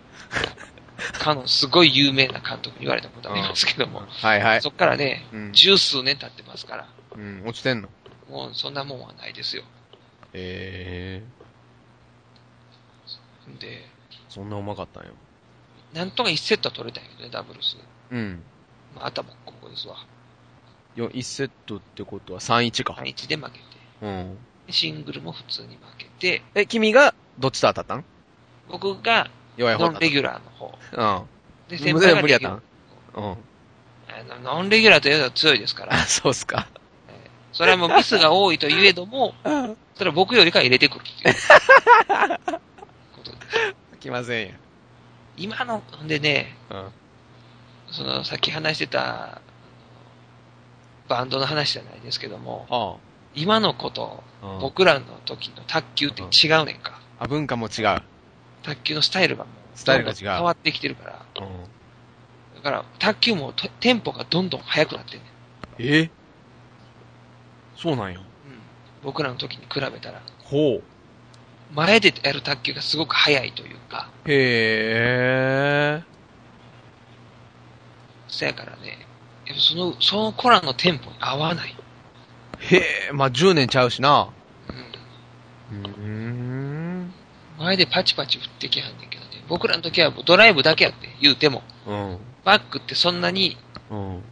[1.14, 4.62] かのすごい有名な監督に言われたことありますけども、はいはい。
[4.62, 5.54] そっからね、うん。
[5.54, 7.88] 十数年経ってますから、うん、落ちてんの？
[8.30, 9.64] もうそんなもんはないですよ。
[10.34, 11.24] へえ。
[13.58, 13.86] で、
[14.28, 15.14] そんなうまかったんよ。
[15.93, 17.78] なんとか1セットは取れたんやけどね、ダブルス。
[18.12, 18.43] うん。
[18.95, 19.95] まあ、頭ボッコボコですわ。
[20.95, 22.93] よ、1セットってことは3-1か。
[22.93, 23.65] 1で負けて。
[24.01, 24.37] うん。
[24.69, 28.05] シングルも普通に負けて、え、君がどっちと当たったん？
[28.69, 31.27] 僕が弱い方ノンレギュラーの方。
[31.69, 31.77] うん。
[31.77, 32.61] 先輩が無理やったん？
[33.15, 33.23] うん。
[33.23, 33.35] あ
[34.39, 35.97] のノンレギュラーというのは強いですからあ、。
[36.05, 36.67] そうっすか。
[37.53, 39.33] それはもうミスが多いといえども、
[39.95, 41.35] それは僕よりか入れてくるっていう
[43.13, 43.75] ことです。
[43.99, 44.53] 来ませんや。
[45.37, 46.87] 今の、んでね、うん。
[47.91, 49.41] その、さっき話してた、
[51.12, 52.95] バンドの話じゃないですけども、あ
[53.36, 54.24] 今の子と。
[54.62, 56.26] 僕らの時の卓球って違
[56.62, 57.01] うねんか。
[57.20, 58.01] あ、文化も違う。
[58.64, 61.26] 卓球のスタイルがもう、スタイルが違う変わってきてるから。
[61.41, 61.64] うん。
[62.55, 65.95] だから、卓球もとテンポがどんどん速くなってんねん。
[66.03, 66.12] え？
[67.76, 68.20] そうなんや。
[68.20, 68.26] うん。
[69.03, 70.84] 僕らの時に比べたら、ほう。
[71.74, 76.03] 前でやる卓球がすごく速いというか、へえ。
[78.28, 79.05] そやからね、
[79.60, 81.76] その、その子らのテンポに合わない。
[82.60, 82.78] へ
[83.10, 84.30] え、まあ、10年ちゃうしな。
[85.72, 85.84] うん。
[85.84, 87.14] うーん。
[87.60, 89.43] 前でパチパチ振ってきはんねんけどね。
[89.47, 92.18] 僕らの時はドライブだけやって言うても、うん。
[92.43, 93.58] バックってそんなに、
[93.89, 94.24] うん。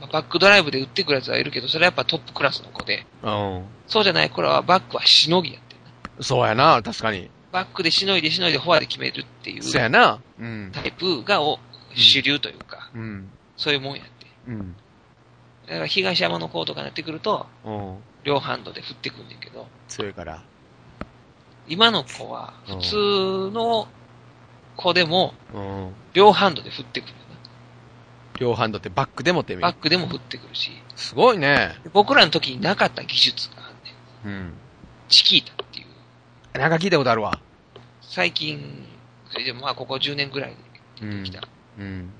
[0.00, 3.64] まあ、バックドライブで打ってくるやつはいるけど、それはやっぱトップクラスの子で、うん。
[3.86, 5.76] そうじゃない子らはバックはしのぎやって。
[6.22, 7.30] そうやな、確かに。
[7.52, 10.20] バックでしのいでしのいでフォアで決めるっていうそうやな。
[10.40, 10.70] うん。
[10.72, 11.58] タイプがお
[11.94, 13.28] 主流というか、うん。
[13.56, 14.21] そういうもんやって。
[14.46, 14.76] うん。
[15.66, 17.96] だから東山の子とかになってくると、うん。
[18.24, 20.42] 両ハンドで振ってくんねんけど、強いから。
[21.68, 23.88] 今の子は普通の
[24.76, 25.94] 子でもうん。
[26.12, 27.16] 両ハンドで振ってくるよ
[28.38, 29.68] 両ハンドってバックでもってみな。
[29.68, 31.76] バックでも振ってくるし、すごいね。
[31.92, 33.56] 僕らの時になかった技術が
[34.24, 34.38] あんねん。
[34.38, 34.52] うん。
[35.08, 36.58] チキータっていう。
[36.58, 37.40] なんか聞いたことあるわ。
[38.00, 38.86] 最近、
[39.30, 40.50] それでもまあここ10年ぐらい
[41.00, 41.46] で出てきた
[41.78, 42.10] うん。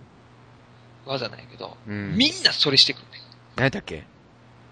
[1.07, 2.17] 技なんやけど、うん。
[2.17, 3.21] みんなそれしてくるねん。
[3.57, 4.05] 何やっけ？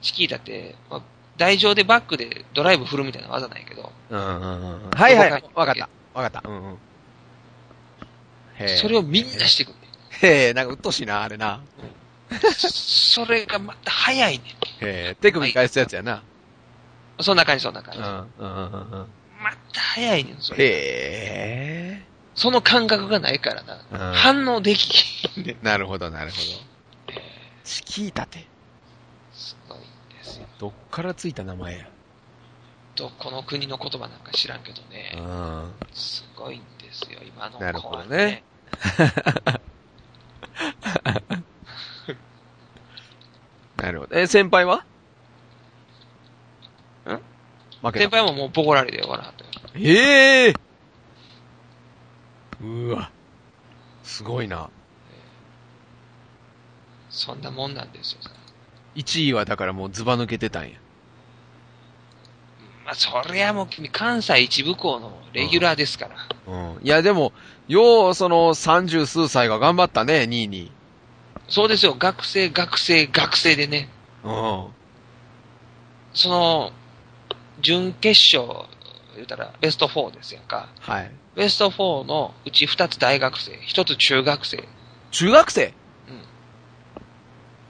[0.03, 1.03] チキータって、まあ、
[1.37, 4.91] 台上でバックでドライブ振るみたいな技なんやけど、うんうんうんうん。
[4.91, 5.31] はいはい。
[5.55, 5.89] わかった。
[6.15, 6.49] わかった。
[6.49, 6.79] うんうん。
[8.77, 9.81] それをみんなしてくるね
[10.23, 11.55] へえ、なんかうっとうしいな、あれな。
[11.55, 11.69] ん。
[12.69, 14.45] それがまた早いね
[14.83, 16.17] へえ、手首返すやつやな。
[16.17, 16.23] ん。
[17.21, 18.01] そんな感じ、そんな感じ。
[18.01, 19.07] うん、うん、うん、うん。
[19.43, 20.65] また早いねん、それ。
[20.65, 21.90] へえ。
[22.41, 23.75] その感覚がないからな。
[23.75, 25.63] うん反応できひんねん。
[25.63, 26.43] なるほど、なるほど。
[27.65, 28.47] チキータて。
[29.31, 29.87] すごいんで
[30.23, 30.47] すよ。
[30.59, 31.87] どっからついた名前や。
[32.97, 35.13] どこの国の言葉なんか知らんけどね。
[35.19, 35.75] うん。
[35.93, 38.43] すごいんですよ、今のなる子はほどねね。
[43.77, 44.19] なるほど。
[44.19, 44.77] え、先輩は？
[47.07, 47.99] ん負けた。
[47.99, 49.51] 先輩ももうボコられて終わらはったよ。
[49.77, 50.70] ええ
[52.63, 53.11] うわ。
[54.03, 54.71] すごいな。
[57.11, 58.19] そんなもんなんですよ。
[58.95, 60.79] 1位はだからもうズバ抜けてたんや。
[62.85, 66.53] まあ、そりゃもう君、関西一部校のレギュラーですから。
[66.53, 66.81] うん。
[66.83, 67.33] いや、でも、
[67.69, 70.73] よう、その、三十数歳が頑張ったね、2位に。
[71.49, 73.89] そうですよ、学生、学生、学生でね。
[74.25, 74.67] うん。
[76.15, 76.73] その、
[77.61, 78.67] 準決勝、
[79.21, 80.69] 言うたら、ベスト4ですやんか。
[80.81, 81.11] はい。
[81.37, 84.65] ベスト4のうち2つ大学生、1つ中学生、
[85.11, 85.75] 中学生？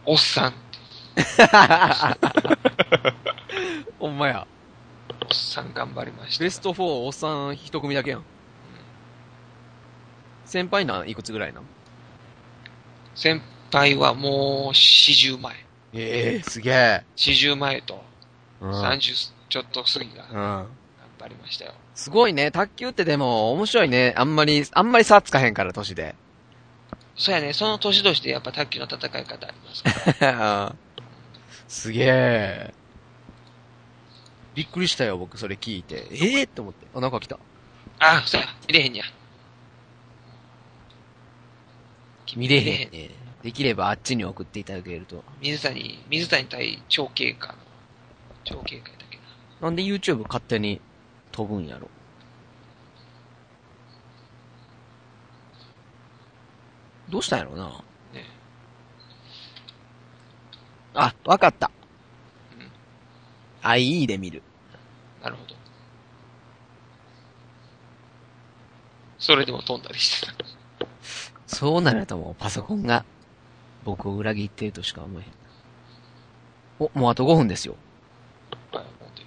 [0.07, 0.55] おっさん、
[3.99, 4.47] ほんまや。
[5.29, 6.45] おっさん頑張りました。
[6.45, 8.25] ベスト4おっさん一組だけやん。
[10.47, 11.09] 先輩なん？
[11.09, 11.65] いくつぐらいなん？
[13.15, 15.55] 先輩はもう40前。
[15.93, 17.05] ええすげえ。
[17.17, 18.03] 40前と
[18.61, 18.83] うん。
[18.83, 20.67] 30ちょっと過ぎがうん。
[21.31, 21.73] りましたよ。
[21.95, 22.51] すごいね。
[22.51, 24.15] 卓球ってでも面白いね。
[24.17, 26.15] あんまり、あんまり差つかへんから、年で。
[27.17, 30.77] そうやね、その年々してやっぱ卓球の戦い方ありますから。
[31.69, 32.75] すげえ。
[34.55, 36.07] びっくりしたよ、僕、それ聞いて。
[36.11, 36.87] ええって思って。
[36.95, 37.39] あ、なんか来た。
[37.99, 39.05] あ、そうや、見れへんや。
[42.37, 43.11] 見れへんね。
[43.43, 45.25] できればあっちに送っていただけると。
[45.41, 47.57] 水谷、水谷対超警官の、
[48.45, 49.23] 超警官だっけな。
[49.63, 50.81] なんで YouTube 勝手に
[51.33, 51.89] 飛ぶんやろ。
[57.09, 57.67] どうしたんやろな。
[58.13, 58.25] ね
[60.95, 61.71] あ、わかった。
[62.59, 64.43] うん IE で見る。
[65.23, 65.55] なるほど。
[69.19, 70.35] それでも飛んだりしてた。
[71.47, 73.05] そうなるともうパソコンが
[73.85, 75.31] 僕を裏切ってるとしか思えへん。
[76.79, 77.77] お、もうあと5分ですよ。
[78.73, 79.23] はいほんで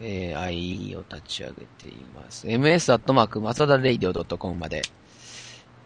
[0.00, 2.46] えー、IE を立ち上げています。
[2.46, 4.82] ms アットマーク、マサダレイディオ .com まで、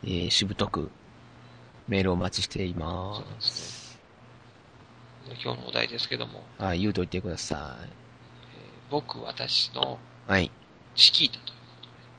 [0.04, 0.90] えー、しぶとく、
[1.88, 3.98] メールをお待ちしていまそうなんです
[5.28, 5.36] ね。
[5.42, 6.62] 今日のお題ですけども、す。
[6.62, 7.88] はい、言うといてくださえー
[8.90, 9.98] 僕、私の
[10.28, 10.30] い。
[10.30, 10.50] はい。
[10.96, 11.58] チキータという。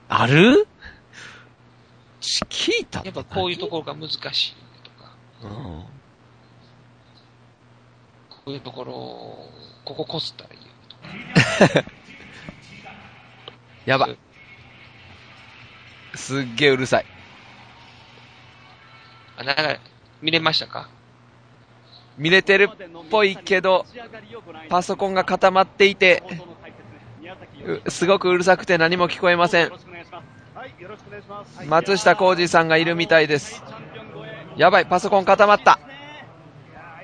[0.10, 0.68] ある？
[2.22, 5.50] チキータってやっぱこういうところが難しいとか、ろ。
[5.50, 5.56] うん。
[8.30, 9.50] こういうところを、
[9.84, 10.71] こここすったらいい。
[13.86, 14.10] やば。
[16.16, 17.06] すっげえうるさい。
[19.38, 19.56] あ、な
[20.22, 20.88] 見れましたか？
[22.18, 22.78] 見れてるっ
[23.10, 23.86] ぽいけど、
[24.70, 26.22] パソコンが固まっていて、
[27.86, 29.72] うすごくうるさくて何も聞こえません。
[31.68, 33.64] 松下幸二さんがいるみたいです。
[34.58, 35.80] やばい、パソコン固まった。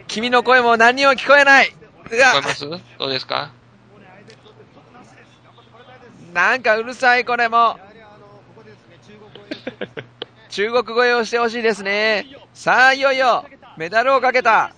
[0.07, 1.73] 君の声も何にも聞こえない。
[2.11, 2.69] うわ聞こえます？
[2.99, 3.51] どうですか？
[6.37, 7.79] なんかうるさい、これも。
[10.49, 12.27] 中国語をしてほしいですね。
[12.53, 13.43] さあ、いよいよ、
[13.75, 14.71] メダルをかけた。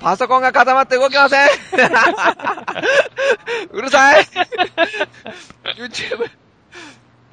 [0.00, 1.48] パソコンが固まって動きません。
[3.72, 4.24] うるさい。
[5.76, 6.30] YouTube。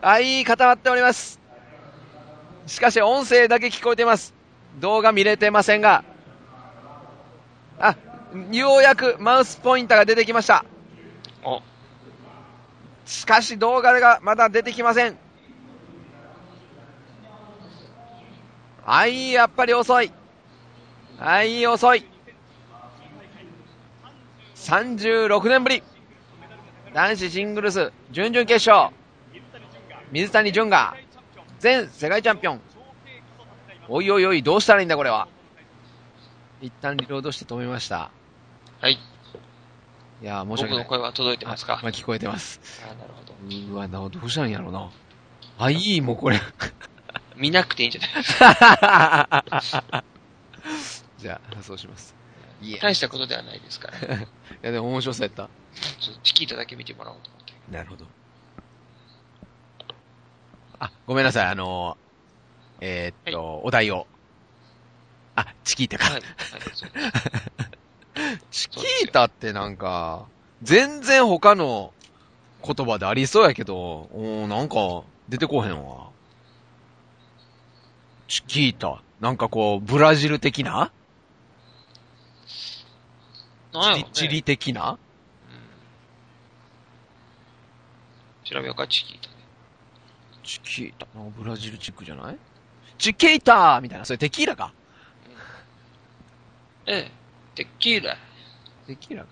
[0.02, 1.40] あ、いい、固まっております。
[2.68, 4.34] しかし、音声だけ聞こえてます。
[4.76, 6.04] 動画見れてませんが。
[7.80, 7.96] あ、
[8.52, 10.66] ようやくマウスポインターが出てきました。
[11.46, 11.62] お、
[13.06, 15.18] しかし動画がまだ出てきません。
[18.86, 20.12] あい、やっぱり遅い。
[21.20, 22.06] あい、遅い。
[24.56, 25.84] 36年ぶり。
[26.94, 28.94] 男子シングルス準々決勝。
[30.12, 30.96] 水谷隼が
[31.62, 32.62] 前世界チャンピオン。
[33.90, 35.28] おいおいおい、どうしたらいいんだこれは。
[36.62, 38.12] 一旦リロードして止めました。
[38.80, 38.98] はい。
[40.24, 40.78] いやー、申し僕訳ない。
[40.84, 41.74] の声は届いてますか？
[41.74, 42.60] あまあ、聞こえてます。
[42.84, 43.34] あなるほど。
[43.74, 44.90] うわ、な、どうしたんやろうな。
[45.60, 46.40] あ、いい、もうこれ。
[47.36, 48.14] 見なくていいんじゃない？
[48.16, 50.04] ですか。
[51.20, 52.16] じゃあ、そうします。
[52.62, 53.98] いや、い大したことではないですから。
[54.62, 55.50] やでも面白そうやった。
[56.00, 57.54] ちょっとチキータだけ見てもらおうと思って。
[57.70, 58.06] なるほど。
[60.80, 64.08] あ、ごめんなさい、あのー、えーっと、お題を。
[65.36, 66.06] あ、チキータか。
[66.06, 66.14] はい。
[66.14, 66.24] はい、
[66.74, 66.92] そう
[68.54, 70.28] チキータってなんか、
[70.62, 71.92] 全然他の
[72.64, 73.76] 言葉でありそうやけど、
[74.14, 76.12] おーなんか、出てこへんわ。
[78.28, 79.02] チキータ。
[79.20, 80.92] なんかこう、ブラジル的な？
[83.74, 84.92] なんやろねチリ的な？
[84.92, 84.98] うん
[88.44, 89.36] 調べようか、チキータで。
[90.44, 91.08] チキータ。
[91.38, 92.38] ブラジルチックじゃない？
[93.00, 94.06] チキータみたいな。
[94.06, 94.72] それテキーラか。
[96.86, 97.12] ええ、
[97.56, 98.16] テキーラ。
[98.88, 99.30] テキーラか。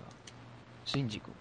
[0.84, 1.32] シンジ君。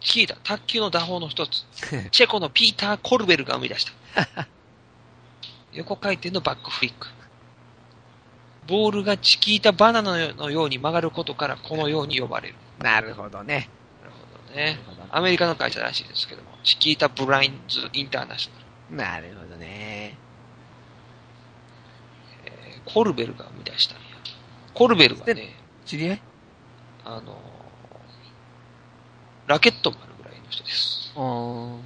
[0.00, 1.64] チキータ、卓球の打法の一つ。
[2.10, 4.48] チェコのピーター・コルベルが生み出した。
[5.72, 7.08] 横回転のバックフリック。
[8.66, 12.54] ボールがチキータバナナのように曲がることからこのように呼ばれる。
[12.78, 13.68] なるほどね。
[14.00, 15.08] なるほどね。
[15.10, 19.22] アメリカの会社らしいですけども、チキータ・ブラインズ・インターナショナル。
[19.22, 20.16] なるほどね。
[22.86, 24.02] えーコルベルが生み出したんや。
[24.74, 25.54] コルベルはね、
[25.84, 26.20] 知り合い？
[27.04, 27.38] あの、
[29.46, 31.12] ラケットもあるぐらいの人です。
[31.16, 31.78] あー。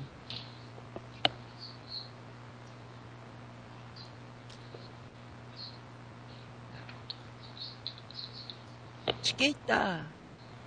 [9.23, 9.99] チケイター。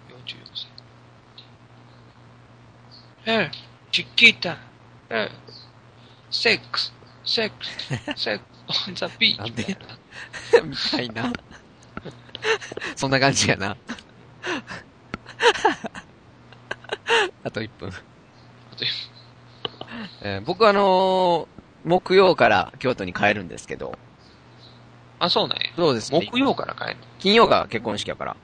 [0.10, 0.68] 44歳。
[3.26, 3.52] ええ、
[3.92, 4.58] チキータ、
[5.10, 5.32] ええ、
[6.32, 8.30] セックス、セックス、セックス、
[8.88, 9.99] オンザビーチなんで
[10.64, 11.32] みたいな。
[12.96, 13.76] そんな感じやな。
[17.44, 17.90] あと1分。
[17.90, 17.92] あ
[18.76, 18.86] と
[20.22, 23.98] えー僕あのー木曜から京都に帰るんですけど、
[25.18, 25.64] あ、そうなんや。
[25.78, 27.02] どうですか木曜から帰るの？
[27.20, 28.36] 金曜が結婚式やから。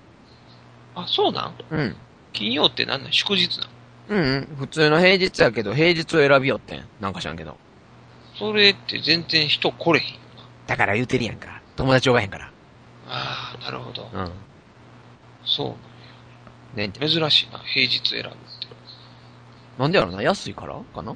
[0.96, 1.56] あ、そうなん？
[1.70, 1.96] うん。
[2.32, 3.14] 金曜って何なん？
[3.14, 3.70] 祝日なん？
[4.08, 4.56] うん、うん。
[4.58, 6.88] 普通の平日やけど、平日を選びよってん。
[7.02, 7.58] なんか知らんけど。
[8.40, 10.18] それって全然人来れへん。
[10.68, 11.62] だから言うてるやんか。
[11.76, 12.52] 友達おらへんから。
[13.08, 14.10] ああ、なるほど。
[14.14, 14.32] うん。
[15.44, 15.76] そ
[16.76, 16.78] う。
[16.78, 16.92] なんや。
[16.92, 18.36] 珍しいな、平日選ぶって。
[19.78, 20.22] なんでやろな？
[20.22, 20.76] 安いから？
[20.94, 21.16] かな？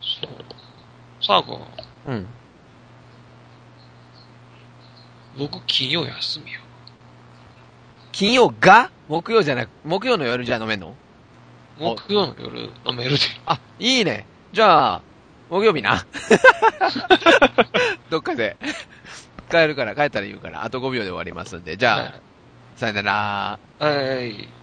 [0.00, 0.30] そう。
[1.22, 1.58] サー君、
[2.06, 2.26] うん。
[5.38, 6.60] 僕金曜休みよ。
[8.12, 8.90] 金曜が？
[9.08, 10.94] 木曜じゃなく、木曜の夜じゃあ飲めんの？
[11.78, 13.18] 木曜の夜飲めるで。
[13.46, 14.26] あ、いいね。
[14.52, 15.02] じゃあ、
[15.48, 16.04] 木曜日な。
[18.10, 18.56] どっかで。
[19.50, 21.76] 帰るから、帰ったら言うから、あと5秒で終わりますんで。
[21.76, 22.22] じゃあ、
[22.76, 23.60] さよなら。
[23.78, 24.59] はい。